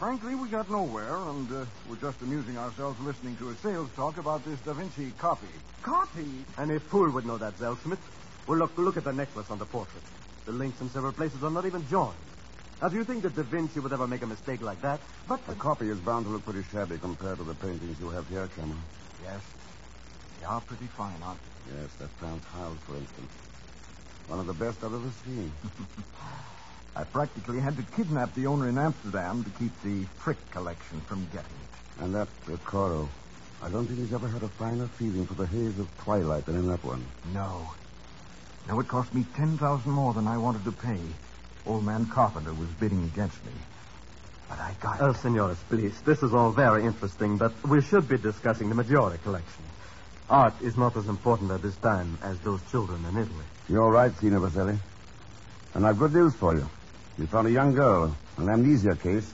Frankly, 0.00 0.34
we 0.34 0.48
got 0.48 0.70
nowhere, 0.70 1.14
and 1.14 1.52
uh, 1.52 1.66
we're 1.86 1.96
just 1.96 2.22
amusing 2.22 2.56
ourselves 2.56 2.98
listening 3.00 3.36
to 3.36 3.50
a 3.50 3.54
sales 3.56 3.90
talk 3.94 4.16
about 4.16 4.42
this 4.46 4.58
Da 4.60 4.72
Vinci 4.72 5.12
copy. 5.18 5.46
Copy? 5.82 6.24
Any 6.56 6.78
fool 6.78 7.10
would 7.10 7.26
know 7.26 7.36
that, 7.36 7.58
Zellschmidt. 7.58 7.98
Well, 8.46 8.56
look, 8.56 8.78
look 8.78 8.96
at 8.96 9.04
the 9.04 9.12
necklace 9.12 9.50
on 9.50 9.58
the 9.58 9.66
portrait. 9.66 10.02
The 10.46 10.52
links 10.52 10.80
in 10.80 10.88
several 10.88 11.12
places 11.12 11.44
are 11.44 11.50
not 11.50 11.66
even 11.66 11.86
joined. 11.90 12.16
Now, 12.80 12.88
do 12.88 12.96
you 12.96 13.04
think 13.04 13.24
that 13.24 13.36
Da 13.36 13.42
Vinci 13.42 13.78
would 13.78 13.92
ever 13.92 14.06
make 14.06 14.22
a 14.22 14.26
mistake 14.26 14.62
like 14.62 14.80
that? 14.80 15.00
But 15.28 15.46
the 15.46 15.54
copy 15.54 15.90
is 15.90 15.98
bound 15.98 16.24
to 16.24 16.32
look 16.32 16.46
pretty 16.46 16.62
shabby 16.72 16.96
compared 16.96 17.36
to 17.36 17.44
the 17.44 17.54
paintings 17.56 18.00
you 18.00 18.08
have 18.08 18.26
here, 18.30 18.48
Cameron. 18.56 18.80
Yes. 19.22 19.42
They 20.40 20.46
are 20.46 20.62
pretty 20.62 20.86
fine, 20.86 21.22
aren't 21.22 21.40
they? 21.68 21.76
Yes, 21.76 21.92
that 21.98 22.08
Frans 22.12 22.42
Hals, 22.54 22.78
for 22.86 22.96
instance. 22.96 23.32
One 24.28 24.40
of 24.40 24.46
the 24.46 24.54
best 24.54 24.82
I've 24.82 24.94
ever 24.94 25.12
seen. 25.26 25.52
I 26.96 27.04
practically 27.04 27.60
had 27.60 27.76
to 27.76 27.82
kidnap 27.82 28.34
the 28.34 28.46
owner 28.46 28.68
in 28.68 28.76
Amsterdam 28.76 29.44
to 29.44 29.50
keep 29.50 29.72
the 29.82 30.04
Frick 30.18 30.38
collection 30.50 31.00
from 31.02 31.24
getting 31.26 31.40
it. 31.40 32.02
And 32.02 32.14
that 32.14 32.28
uh, 32.46 32.56
Corot. 32.66 33.08
I 33.62 33.68
don't 33.68 33.86
think 33.86 34.00
he's 34.00 34.12
ever 34.12 34.26
had 34.26 34.42
a 34.42 34.48
finer 34.48 34.86
feeling 34.86 35.26
for 35.26 35.34
the 35.34 35.46
haze 35.46 35.78
of 35.78 35.88
twilight 35.98 36.46
than 36.46 36.56
in 36.56 36.66
that 36.68 36.82
one. 36.82 37.04
No. 37.32 37.70
No, 38.68 38.80
it 38.80 38.88
cost 38.88 39.14
me 39.14 39.24
ten 39.36 39.58
thousand 39.58 39.92
more 39.92 40.14
than 40.14 40.26
I 40.26 40.38
wanted 40.38 40.64
to 40.64 40.72
pay. 40.72 40.98
Old 41.66 41.84
man 41.84 42.06
Carpenter 42.06 42.54
was 42.54 42.68
bidding 42.80 43.04
against 43.04 43.44
me. 43.44 43.52
But 44.48 44.58
I 44.60 44.74
got 44.80 44.96
it. 44.96 45.02
Oh, 45.02 45.12
senores, 45.12 45.58
please. 45.68 46.00
This 46.00 46.22
is 46.22 46.34
all 46.34 46.50
very 46.50 46.84
interesting, 46.84 47.36
but 47.36 47.52
we 47.66 47.82
should 47.82 48.08
be 48.08 48.18
discussing 48.18 48.68
the 48.68 48.74
Maggiore 48.74 49.22
collection. 49.22 49.62
Art 50.28 50.54
is 50.62 50.76
not 50.76 50.96
as 50.96 51.06
important 51.06 51.50
at 51.50 51.62
this 51.62 51.76
time 51.76 52.18
as 52.22 52.38
those 52.40 52.60
children 52.70 53.04
in 53.04 53.16
Italy. 53.16 53.44
You're 53.68 53.90
right, 53.90 54.12
Signor 54.18 54.40
Vaselli. 54.40 54.78
And 55.74 55.86
I've 55.86 55.98
good 55.98 56.14
news 56.14 56.34
for 56.34 56.54
you. 56.54 56.68
We 57.20 57.26
found 57.26 57.48
a 57.48 57.50
young 57.50 57.74
girl, 57.74 58.16
an 58.38 58.48
amnesia 58.48 58.96
case, 58.96 59.30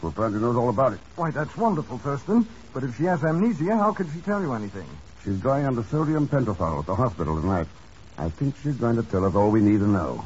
who 0.00 0.08
apparently 0.08 0.40
knows 0.40 0.56
all 0.56 0.70
about 0.70 0.94
it. 0.94 1.00
Why, 1.16 1.30
that's 1.30 1.54
wonderful, 1.54 1.98
Thurston. 1.98 2.48
But 2.72 2.82
if 2.82 2.96
she 2.96 3.04
has 3.04 3.22
amnesia, 3.22 3.76
how 3.76 3.92
could 3.92 4.08
she 4.14 4.20
tell 4.20 4.40
you 4.40 4.54
anything? 4.54 4.88
She's 5.22 5.36
going 5.36 5.66
under 5.66 5.82
sodium 5.82 6.26
pentothal 6.26 6.80
at 6.80 6.86
the 6.86 6.94
hospital 6.94 7.38
tonight. 7.38 7.66
I 8.16 8.30
think 8.30 8.54
she's 8.62 8.76
going 8.76 8.96
to 8.96 9.02
tell 9.02 9.26
us 9.26 9.34
all 9.34 9.50
we 9.50 9.60
need 9.60 9.80
to 9.80 9.86
know. 9.86 10.24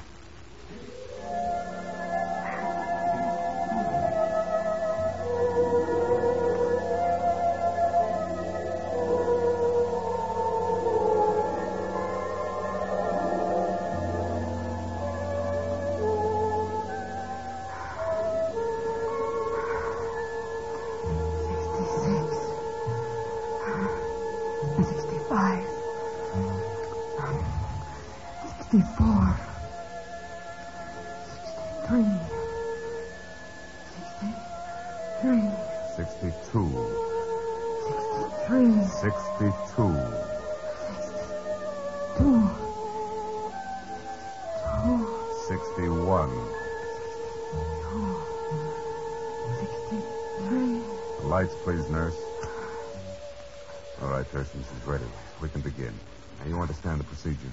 Procedure? 57.18 57.52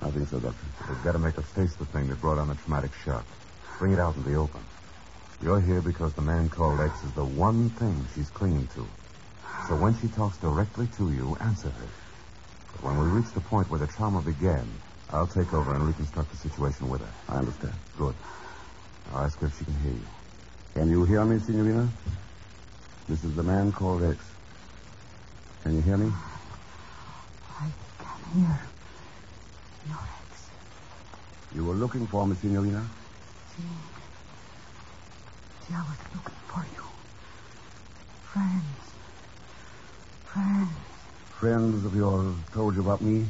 I 0.00 0.10
think 0.10 0.28
so, 0.28 0.40
Doctor. 0.40 0.66
We've 0.88 1.04
got 1.04 1.12
to 1.12 1.18
make 1.18 1.34
her 1.34 1.42
face 1.42 1.74
the 1.74 1.84
thing 1.86 2.08
that 2.08 2.20
brought 2.20 2.38
on 2.38 2.48
the 2.48 2.54
traumatic 2.54 2.90
shock. 3.04 3.24
Bring 3.78 3.92
it 3.92 4.00
out 4.00 4.16
in 4.16 4.24
the 4.24 4.34
open. 4.34 4.60
You're 5.42 5.60
here 5.60 5.80
because 5.80 6.12
the 6.14 6.22
man 6.22 6.48
called 6.48 6.80
X 6.80 7.04
is 7.04 7.12
the 7.12 7.24
one 7.24 7.70
thing 7.70 8.06
she's 8.14 8.30
clinging 8.30 8.68
to. 8.68 8.86
So 9.68 9.76
when 9.76 9.98
she 10.00 10.08
talks 10.08 10.38
directly 10.38 10.88
to 10.96 11.12
you, 11.12 11.36
answer 11.40 11.68
her. 11.68 11.88
But 12.72 12.84
when 12.84 12.98
we 12.98 13.20
reach 13.20 13.32
the 13.32 13.40
point 13.40 13.70
where 13.70 13.78
the 13.78 13.86
trauma 13.86 14.22
began, 14.22 14.66
I'll 15.10 15.26
take 15.26 15.52
over 15.52 15.74
and 15.74 15.84
reconstruct 15.86 16.30
the 16.30 16.36
situation 16.36 16.88
with 16.88 17.00
her. 17.02 17.12
I 17.28 17.38
understand. 17.38 17.74
Good. 17.98 18.14
I'll 19.12 19.24
ask 19.24 19.38
her 19.40 19.46
if 19.46 19.58
she 19.58 19.64
can 19.64 19.74
hear 19.80 19.92
you. 19.92 20.06
Can 20.74 20.90
you 20.90 21.04
hear 21.04 21.24
me, 21.24 21.38
Signorina? 21.38 21.88
This 23.08 23.22
is 23.24 23.34
the 23.36 23.42
man 23.42 23.72
called 23.72 24.02
X. 24.04 24.18
Can 25.64 25.76
you 25.76 25.82
hear 25.82 25.96
me? 25.96 26.10
I 27.60 27.68
can 27.98 28.40
hear 28.40 28.71
ex. 29.90 30.50
You 31.54 31.64
were 31.64 31.74
looking 31.74 32.06
for 32.06 32.26
me, 32.26 32.36
Signorina? 32.36 32.84
See, 33.56 33.62
see, 35.66 35.74
I 35.74 35.80
was 35.80 35.98
looking 36.14 36.40
for 36.46 36.64
you. 36.74 36.84
Friends. 38.24 38.82
Friends. 40.26 40.70
Friends 41.38 41.84
of 41.84 41.94
yours 41.94 42.34
told 42.54 42.74
you 42.76 42.80
about 42.82 43.02
me? 43.02 43.26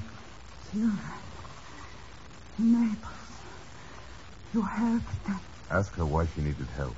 Children. 0.70 0.98
Naples. 2.58 3.12
You 4.54 4.62
helped 4.62 5.24
them. 5.26 5.40
Ask 5.70 5.94
her 5.94 6.04
why 6.04 6.26
she 6.34 6.42
needed 6.42 6.66
help. 6.76 6.94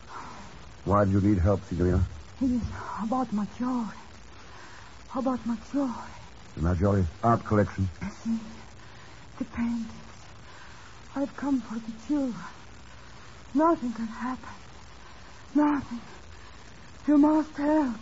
Why 0.85 1.05
do 1.05 1.13
you 1.13 1.21
need 1.21 1.39
help, 1.39 1.65
Signorina? 1.65 2.05
It 2.43 2.51
is 2.51 2.63
about 3.03 3.33
Maggiore. 3.33 3.95
How 5.09 5.21
about 5.21 5.39
Maggiore. 5.47 6.11
The 6.57 6.63
Maggiore 6.63 7.07
art 7.23 7.45
collection. 7.45 7.89
The. 9.39 9.87
I've 11.17 11.37
come 11.37 11.61
for 11.61 11.75
the 11.75 11.93
children. 12.07 12.35
Nothing 13.55 13.93
can 13.93 14.07
happen. 14.07 14.55
Nothing. 15.55 16.01
You 17.07 17.19
must 17.19 17.57
help. 17.57 17.97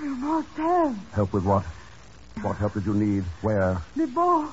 You 0.00 0.14
must 0.16 0.48
help. 0.56 0.96
Help 1.12 1.32
with 1.32 1.44
what? 1.44 1.64
What 2.42 2.56
help 2.56 2.74
did 2.74 2.86
you 2.86 2.94
need? 2.94 3.24
Where? 3.42 3.82
The 3.96 4.06
boat. 4.06 4.50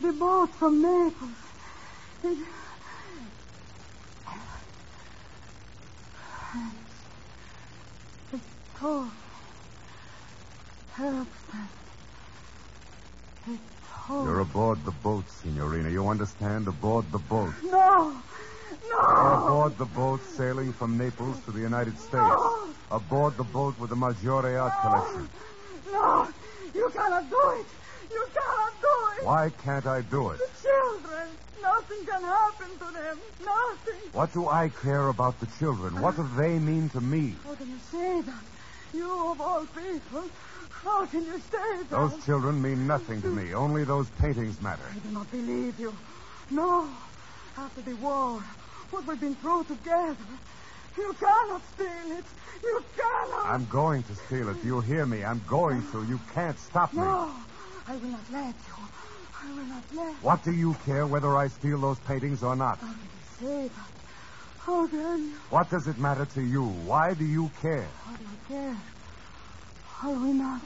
The 0.00 0.12
boat 0.12 0.50
from 0.50 0.82
Naples. 0.82 1.30
It... 2.24 2.38
Told. 8.78 9.10
Help 10.94 11.28
told 14.12 14.26
You're 14.26 14.40
aboard 14.40 14.84
the 14.84 14.96
boat, 15.02 15.24
Signorina. 15.30 15.90
You 15.90 16.08
understand? 16.08 16.68
Aboard 16.68 17.10
the 17.12 17.18
boat. 17.18 17.54
No! 17.64 18.14
No! 18.90 18.98
aboard 18.98 19.78
the 19.78 19.86
boat 19.86 20.20
sailing 20.36 20.72
from 20.72 20.98
Naples 20.98 21.38
to 21.44 21.50
the 21.50 21.60
United 21.60 21.98
States. 21.98 22.12
No! 22.12 22.68
Aboard 22.90 23.36
the 23.36 23.44
boat 23.44 23.78
with 23.78 23.90
the 23.90 23.96
Maggiore 23.96 24.60
art 24.60 24.74
collection. 24.82 25.28
No! 25.90 26.28
You 26.74 26.90
cannot 26.90 27.30
do 27.30 27.42
it! 27.60 27.66
You 28.10 28.26
cannot 28.34 28.72
do 28.80 28.94
it! 29.16 29.24
Why 29.24 29.50
can't 29.64 29.86
I 29.86 30.02
do 30.02 30.30
it? 30.30 30.38
The 30.38 30.50
children! 30.68 31.28
Nothing 31.62 32.04
can 32.04 32.22
happen 32.22 32.70
to 32.82 32.88
them! 32.92 33.18
Nothing! 33.40 34.02
What 34.12 34.32
do 34.34 34.48
I 34.48 34.68
care 34.68 35.08
about 35.08 35.40
the 35.40 35.48
children? 35.58 36.00
What 36.02 36.16
do 36.16 36.28
they 36.36 36.58
mean 36.58 36.90
to 36.90 37.00
me? 37.00 37.34
How 37.44 37.54
can 37.54 37.68
you 37.70 37.80
say 37.90 38.20
that? 38.20 38.44
You, 38.92 39.30
of 39.30 39.40
all 39.40 39.64
people, 39.64 40.24
how 40.84 41.06
can 41.06 41.24
you 41.24 41.38
say 41.38 41.82
that? 41.82 41.90
Those 41.90 42.24
children 42.24 42.60
mean 42.60 42.86
nothing 42.86 43.22
to 43.22 43.28
me. 43.28 43.54
Only 43.54 43.84
those 43.84 44.08
paintings 44.20 44.60
matter. 44.60 44.82
I 44.90 44.98
do 44.98 45.10
not 45.10 45.30
believe 45.30 45.78
you. 45.78 45.94
No. 46.50 46.88
After 47.56 47.82
the 47.82 47.94
war, 47.96 48.42
what 48.90 49.06
we've 49.06 49.20
been 49.20 49.34
through 49.36 49.64
together, 49.64 50.16
you 50.96 51.14
cannot 51.18 51.62
steal 51.74 52.18
it. 52.18 52.24
You 52.62 52.84
cannot. 52.96 53.46
I'm 53.46 53.66
going 53.66 54.02
to 54.04 54.14
steal 54.14 54.48
it. 54.48 54.56
You 54.64 54.80
hear 54.80 55.06
me? 55.06 55.24
I'm 55.24 55.42
going 55.46 55.82
to. 55.92 56.04
You 56.04 56.18
can't 56.34 56.58
stop 56.58 56.92
me. 56.92 57.00
No, 57.00 57.30
I 57.86 57.96
will 57.96 58.08
not 58.08 58.30
let 58.32 58.54
you. 58.66 58.84
I 59.42 59.50
will 59.50 59.64
not 59.64 59.82
let. 59.94 60.14
What 60.22 60.44
do 60.44 60.52
you 60.52 60.74
care 60.86 61.06
whether 61.06 61.36
I 61.36 61.48
steal 61.48 61.78
those 61.78 61.98
paintings 62.00 62.42
or 62.42 62.56
not? 62.56 62.78
How 62.78 62.86
can 62.86 62.98
you 62.98 63.46
say 63.46 63.68
that? 63.68 63.92
How 64.58 64.86
you? 64.86 65.32
What 65.50 65.70
does 65.70 65.88
it 65.88 65.98
matter 65.98 66.24
to 66.24 66.40
you? 66.40 66.64
Why 66.64 67.14
do 67.14 67.24
you 67.24 67.50
care? 67.60 67.88
How 68.04 68.16
do 68.16 68.24
I 68.24 68.48
care? 68.48 68.76
Are 70.04 70.10
we 70.10 70.32
not? 70.32 70.60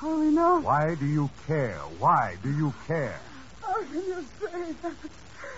Are 0.00 0.16
we 0.16 0.30
not? 0.30 0.62
Why 0.62 0.94
do 0.94 1.06
you 1.06 1.28
care? 1.44 1.80
Why 1.98 2.36
do 2.40 2.56
you 2.56 2.72
care? 2.86 3.18
How 3.60 3.82
can 3.82 3.94
you 3.94 4.24
say 4.38 4.72
that? 4.80 4.94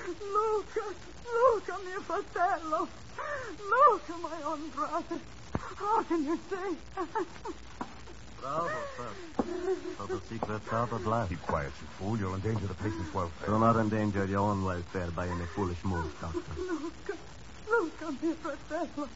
Look 0.08 0.70
at, 0.74 0.96
look 1.34 1.68
at 1.68 2.02
Fratello. 2.04 2.88
Look 3.68 4.08
my 4.22 4.42
own 4.46 4.70
brother. 4.70 5.20
How 5.76 6.02
can 6.04 6.24
you 6.24 6.38
say? 6.48 6.76
that? 6.96 7.26
Bravo, 8.40 8.68
sir. 8.96 9.76
So 9.98 10.06
the 10.06 10.20
secret's 10.30 10.72
out 10.72 10.92
at 10.94 11.06
last. 11.06 11.28
Keep 11.28 11.42
quiet, 11.42 11.72
you 11.82 11.86
fool. 11.98 12.18
You'll 12.18 12.34
endanger 12.34 12.66
the 12.66 12.74
patient's 12.74 13.12
welfare. 13.12 13.46
Do 13.46 13.58
not 13.58 13.76
endanger 13.76 14.24
your 14.24 14.40
own 14.40 14.64
welfare 14.64 15.10
by 15.10 15.28
any 15.28 15.44
foolish 15.54 15.84
moves, 15.84 16.14
Doctor. 16.18 16.40
Look, 16.56 17.16
look 17.68 18.02
at 18.02 18.22
me, 18.22 18.32
Fratello. 18.32 19.08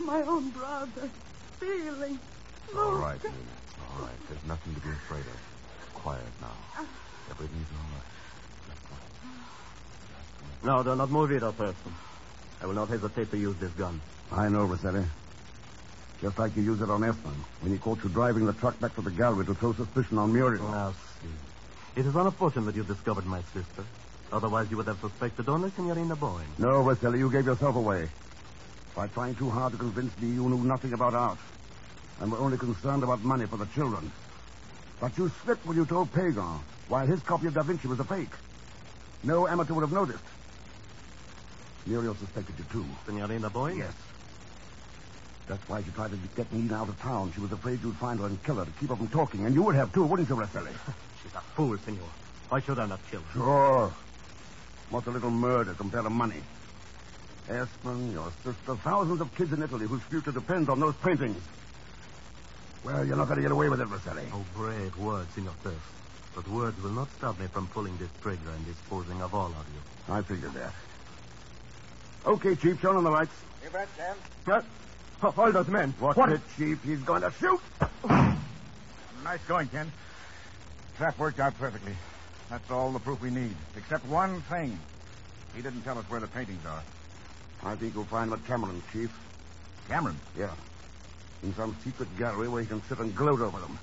My 0.00 0.22
own 0.22 0.50
brother. 0.50 1.10
Feeling. 1.60 2.18
All 2.76 2.94
right, 2.94 3.22
Nina. 3.22 3.36
All 3.92 4.02
right. 4.02 4.28
There's 4.28 4.44
nothing 4.46 4.74
to 4.74 4.80
be 4.80 4.90
afraid 4.90 5.20
of. 5.20 5.40
Quiet 5.94 6.22
now. 6.40 6.84
Everything's 7.30 7.66
all 7.72 7.88
right. 7.94 8.04
No, 10.64 10.82
do 10.82 10.96
not 10.96 11.10
move 11.10 11.32
either 11.32 11.52
person. 11.52 11.94
I 12.60 12.66
will 12.66 12.74
not 12.74 12.88
hesitate 12.88 13.30
to 13.30 13.38
use 13.38 13.56
this 13.58 13.70
gun. 13.72 14.00
I 14.32 14.48
know, 14.48 14.64
Rossetti. 14.64 15.04
Just 16.20 16.38
like 16.38 16.56
you 16.56 16.62
used 16.62 16.82
it 16.82 16.90
on 16.90 17.04
Esmond 17.04 17.36
when 17.60 17.72
he 17.72 17.78
caught 17.78 18.02
you 18.02 18.10
driving 18.10 18.44
the 18.44 18.52
truck 18.52 18.78
back 18.80 18.94
to 18.96 19.02
the 19.02 19.10
gallery 19.12 19.46
to 19.46 19.54
throw 19.54 19.72
suspicion 19.72 20.18
on 20.18 20.32
Muriel. 20.32 20.68
Now, 20.68 20.92
see. 21.22 22.00
It 22.00 22.06
is 22.06 22.14
unfortunate 22.16 22.66
that 22.66 22.74
you 22.74 22.82
discovered 22.82 23.24
my 23.24 23.40
sister. 23.54 23.84
Otherwise, 24.32 24.70
you 24.70 24.76
would 24.76 24.88
have 24.88 24.98
suspected 25.00 25.48
only 25.48 25.70
Signorina 25.70 26.16
Boyne. 26.16 26.44
No, 26.58 26.82
Rossetti, 26.82 27.18
you 27.18 27.30
gave 27.30 27.46
yourself 27.46 27.76
away. 27.76 28.08
By 28.96 29.06
trying 29.06 29.36
too 29.36 29.48
hard 29.48 29.72
to 29.72 29.78
convince 29.78 30.18
me 30.20 30.28
you 30.28 30.48
knew 30.48 30.64
nothing 30.64 30.92
about 30.92 31.14
art. 31.14 31.38
And 32.20 32.32
were 32.32 32.38
only 32.38 32.58
concerned 32.58 33.02
about 33.02 33.22
money 33.22 33.46
for 33.46 33.56
the 33.56 33.66
children. 33.66 34.10
But 35.00 35.16
you 35.16 35.30
slipped 35.44 35.64
when 35.66 35.76
you 35.76 35.86
told 35.86 36.12
Pegon 36.12 36.60
why 36.88 37.06
his 37.06 37.20
copy 37.20 37.46
of 37.46 37.54
Da 37.54 37.62
Vinci 37.62 37.86
was 37.86 38.00
a 38.00 38.04
fake. 38.04 38.32
No 39.22 39.46
amateur 39.46 39.74
would 39.74 39.82
have 39.82 39.92
noticed. 39.92 40.24
Muriel 41.86 42.14
suspected 42.16 42.54
you, 42.58 42.64
too. 42.70 42.84
Signorina 43.06 43.50
Boyne? 43.50 43.78
Yes. 43.78 43.92
That's 45.46 45.66
why 45.68 45.82
she 45.82 45.90
tried 45.90 46.10
to 46.10 46.18
get 46.36 46.52
me 46.52 46.72
out 46.74 46.88
of 46.88 47.00
town. 47.00 47.32
She 47.34 47.40
was 47.40 47.52
afraid 47.52 47.82
you'd 47.82 47.96
find 47.96 48.20
her 48.20 48.26
and 48.26 48.42
kill 48.44 48.56
her 48.56 48.64
to 48.64 48.70
keep 48.72 48.90
her 48.90 48.96
from 48.96 49.08
talking. 49.08 49.46
And 49.46 49.54
you 49.54 49.62
would 49.62 49.74
have, 49.74 49.92
too, 49.92 50.04
wouldn't 50.04 50.28
you, 50.28 50.36
Rosselli? 50.36 50.72
She's 51.22 51.34
a 51.34 51.40
fool, 51.40 51.78
senor. 51.78 52.00
Why 52.50 52.60
should 52.60 52.78
I 52.78 52.86
not 52.86 53.00
kill 53.10 53.20
her? 53.20 53.32
Sure. 53.32 53.92
What's 54.90 55.06
a 55.06 55.10
little 55.10 55.30
murder 55.30 55.74
compared 55.74 56.04
to 56.04 56.10
money? 56.10 56.42
Esmond, 57.48 58.12
your 58.12 58.30
sister, 58.44 58.74
thousands 58.76 59.20
of 59.22 59.34
kids 59.34 59.52
in 59.52 59.62
Italy 59.62 59.86
whose 59.86 60.02
future 60.02 60.32
depends 60.32 60.68
on 60.68 60.80
those 60.80 60.94
paintings. 60.96 61.42
Well, 62.84 63.04
you're 63.04 63.16
not 63.16 63.26
going 63.26 63.36
to 63.36 63.42
get 63.42 63.50
away 63.50 63.68
with 63.68 63.80
it, 63.80 63.88
Rosselli. 63.88 64.24
Oh, 64.32 64.44
brave 64.54 64.96
words, 64.96 65.32
Senor 65.34 65.52
Thirst. 65.62 65.76
But 66.34 66.48
words 66.48 66.80
will 66.82 66.90
not 66.90 67.10
stop 67.16 67.38
me 67.40 67.46
from 67.48 67.66
pulling 67.68 67.96
this 67.98 68.10
trigger 68.22 68.50
and 68.54 68.64
disposing 68.64 69.20
of 69.22 69.34
all 69.34 69.46
of 69.46 69.66
you. 69.74 70.12
I 70.12 70.22
figured 70.22 70.52
that. 70.54 70.72
Okay, 72.24 72.54
Chief, 72.54 72.80
turn 72.80 72.96
on 72.96 73.04
the 73.04 73.10
lights. 73.10 73.32
You 73.64 73.70
bet, 73.70 73.88
Sam. 73.96 74.16
What? 74.44 74.64
Hold 75.34 75.54
those 75.54 75.68
men. 75.68 75.94
What, 75.98 76.16
what? 76.16 76.32
it, 76.32 76.40
Chief? 76.56 76.82
He's 76.84 77.00
going 77.00 77.22
to 77.22 77.32
shoot. 77.40 77.60
Nice 79.24 79.44
going, 79.48 79.66
Ken. 79.68 79.90
Trap 80.96 81.18
worked 81.18 81.40
out 81.40 81.58
perfectly. 81.58 81.92
That's 82.48 82.70
all 82.70 82.92
the 82.92 83.00
proof 83.00 83.20
we 83.20 83.30
need. 83.30 83.54
Except 83.76 84.06
one 84.06 84.40
thing. 84.42 84.78
He 85.54 85.60
didn't 85.60 85.82
tell 85.82 85.98
us 85.98 86.04
where 86.08 86.20
the 86.20 86.28
paintings 86.28 86.64
are. 86.64 86.82
I 87.62 87.74
think 87.74 87.94
you'll 87.94 88.04
find 88.04 88.30
them 88.30 88.42
Cameron, 88.46 88.82
Chief. 88.92 89.12
Cameron? 89.88 90.18
Yeah. 90.38 90.52
In 91.42 91.54
some 91.54 91.76
secret 91.84 92.08
gallery 92.18 92.48
where 92.48 92.62
he 92.62 92.68
can 92.68 92.82
sit 92.88 92.98
and 92.98 93.14
gloat 93.14 93.40
over 93.40 93.60
them. 93.60 93.78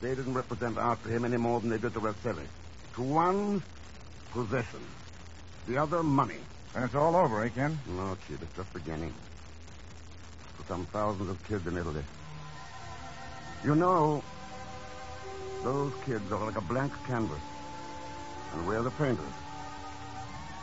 They 0.00 0.14
didn't 0.14 0.34
represent 0.34 0.78
art 0.78 1.02
to 1.02 1.08
him 1.08 1.24
any 1.24 1.36
more 1.36 1.60
than 1.60 1.70
they 1.70 1.78
did 1.78 1.92
to 1.94 2.00
Rosselli. 2.00 2.46
To 2.94 3.02
one, 3.02 3.62
possession. 4.32 4.80
The 5.66 5.78
other, 5.78 6.02
money. 6.02 6.38
And 6.74 6.84
it's 6.84 6.94
all 6.94 7.16
over, 7.16 7.44
eh, 7.44 7.48
Ken? 7.48 7.78
No, 7.88 8.16
kid, 8.26 8.38
It's 8.40 8.56
just 8.56 8.72
beginning. 8.72 9.12
For 10.56 10.64
some 10.66 10.86
thousands 10.86 11.30
of 11.30 11.48
kids 11.48 11.66
in 11.66 11.76
Italy. 11.76 12.04
You 13.64 13.74
know, 13.74 14.22
those 15.64 15.92
kids 16.06 16.30
are 16.30 16.44
like 16.46 16.56
a 16.56 16.60
blank 16.62 16.92
canvas. 17.06 17.40
And 18.54 18.66
we're 18.66 18.82
the 18.82 18.90
painters. 18.92 19.34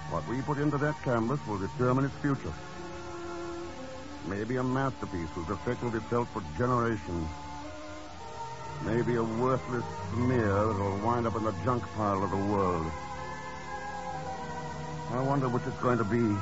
What 0.10 0.28
we 0.28 0.42
put 0.42 0.58
into 0.58 0.78
that 0.78 1.02
canvas 1.04 1.40
will 1.48 1.58
determine 1.58 2.06
its 2.06 2.16
future. 2.16 2.54
Maybe 4.28 4.56
a 4.56 4.64
masterpiece 4.64 5.30
whose 5.36 5.50
effect 5.50 5.84
will 5.84 5.92
be 5.92 6.00
felt 6.00 6.28
for 6.30 6.42
generations. 6.58 7.30
Maybe 8.84 9.16
a 9.16 9.24
worthless 9.24 9.86
smear 10.14 10.48
that 10.48 10.80
will 10.80 10.98
wind 11.06 11.28
up 11.28 11.36
in 11.36 11.44
the 11.44 11.54
junk 11.64 11.84
pile 11.96 12.24
of 12.24 12.32
the 12.32 12.38
world. 12.38 12.92
I 15.12 15.22
wonder 15.22 15.48
which 15.48 15.64
it's 15.68 15.78
going 15.78 16.00
to 16.00 16.04
be. 16.04 16.36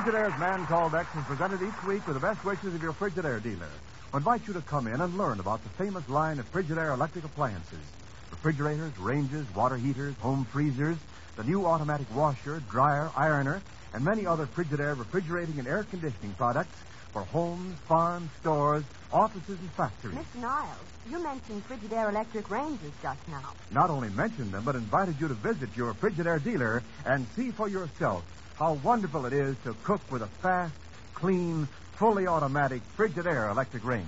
Frigidaire's 0.00 0.38
Man 0.40 0.64
Called 0.64 0.94
X 0.94 1.14
is 1.14 1.24
presented 1.24 1.60
each 1.60 1.84
week 1.84 2.06
with 2.06 2.14
the 2.14 2.26
best 2.26 2.42
wishes 2.42 2.74
of 2.74 2.82
your 2.82 2.94
Frigidaire 2.94 3.42
dealer. 3.42 3.68
We 4.14 4.16
invite 4.16 4.46
you 4.46 4.54
to 4.54 4.62
come 4.62 4.86
in 4.86 4.98
and 4.98 5.18
learn 5.18 5.40
about 5.40 5.62
the 5.62 5.68
famous 5.68 6.08
line 6.08 6.38
of 6.38 6.50
Frigidaire 6.50 6.94
electric 6.94 7.26
appliances. 7.26 7.84
Refrigerators, 8.30 8.96
ranges, 8.98 9.44
water 9.54 9.76
heaters, 9.76 10.14
home 10.20 10.46
freezers, 10.46 10.96
the 11.36 11.44
new 11.44 11.66
automatic 11.66 12.06
washer, 12.16 12.62
dryer, 12.70 13.10
ironer, 13.14 13.60
and 13.92 14.02
many 14.02 14.26
other 14.26 14.46
Frigidaire 14.46 14.98
refrigerating 14.98 15.58
and 15.58 15.68
air 15.68 15.82
conditioning 15.82 16.32
products 16.32 16.78
for 17.12 17.24
homes, 17.24 17.76
farms, 17.86 18.30
stores, 18.40 18.84
offices, 19.12 19.58
and 19.60 19.70
factories. 19.72 20.16
Mr. 20.16 20.40
Niles, 20.40 20.78
you 21.10 21.22
mentioned 21.22 21.62
Frigidaire 21.68 22.08
electric 22.08 22.48
ranges 22.48 22.92
just 23.02 23.28
now. 23.28 23.52
Not 23.70 23.90
only 23.90 24.08
mentioned 24.08 24.52
them, 24.52 24.64
but 24.64 24.76
invited 24.76 25.20
you 25.20 25.28
to 25.28 25.34
visit 25.34 25.68
your 25.76 25.92
Frigidaire 25.92 26.42
dealer 26.42 26.82
and 27.04 27.26
see 27.36 27.50
for 27.50 27.68
yourself 27.68 28.24
how 28.60 28.74
wonderful 28.84 29.24
it 29.24 29.32
is 29.32 29.56
to 29.64 29.74
cook 29.84 30.02
with 30.12 30.20
a 30.20 30.26
fast, 30.26 30.74
clean, 31.14 31.66
fully 31.94 32.26
automatic 32.26 32.82
Frigidaire 32.94 33.50
electric 33.50 33.82
range. 33.82 34.06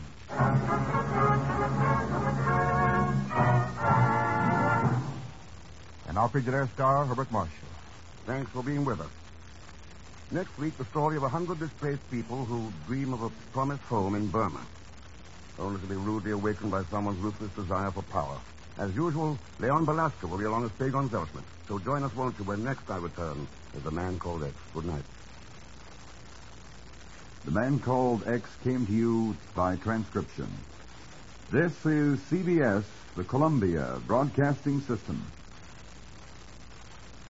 And 6.06 6.18
our 6.18 6.28
Frigidaire 6.28 6.70
star, 6.74 7.06
Herbert 7.06 7.32
Marshall. 7.32 7.50
Thanks 8.26 8.50
for 8.50 8.62
being 8.62 8.84
with 8.84 9.00
us. 9.00 9.08
Next 10.30 10.58
week, 10.58 10.76
the 10.76 10.84
story 10.84 11.16
of 11.16 11.22
a 11.22 11.30
hundred 11.30 11.58
displaced 11.58 12.10
people 12.10 12.44
who 12.44 12.70
dream 12.86 13.14
of 13.14 13.22
a 13.22 13.30
promised 13.54 13.84
home 13.84 14.14
in 14.14 14.26
Burma, 14.26 14.60
only 15.58 15.80
to 15.80 15.86
be 15.86 15.94
rudely 15.94 16.32
awakened 16.32 16.70
by 16.70 16.84
someone's 16.84 17.18
ruthless 17.20 17.50
desire 17.52 17.90
for 17.90 18.02
power. 18.02 18.36
As 18.76 18.94
usual, 18.94 19.38
Leon 19.60 19.86
Belasco 19.86 20.26
will 20.26 20.38
be 20.38 20.44
along 20.44 20.66
as 20.66 20.72
Pegon 20.72 21.08
Zellschmidt. 21.08 21.44
So 21.68 21.78
join 21.78 22.02
us, 22.02 22.14
won't 22.14 22.38
you, 22.38 22.44
when 22.44 22.62
next 22.62 22.90
I 22.90 22.98
return 22.98 23.46
as 23.76 23.82
the 23.82 23.90
man 23.90 24.18
called 24.18 24.42
X. 24.44 24.54
Good 24.74 24.86
night. 24.86 25.04
The 27.44 27.50
Man 27.50 27.80
Called 27.80 28.22
X 28.28 28.48
came 28.62 28.86
to 28.86 28.92
you 28.92 29.36
by 29.56 29.74
transcription. 29.74 30.46
This 31.50 31.72
is 31.84 32.20
CBS, 32.30 32.84
the 33.16 33.24
Columbia 33.24 34.00
Broadcasting 34.06 34.80
System. 34.82 35.26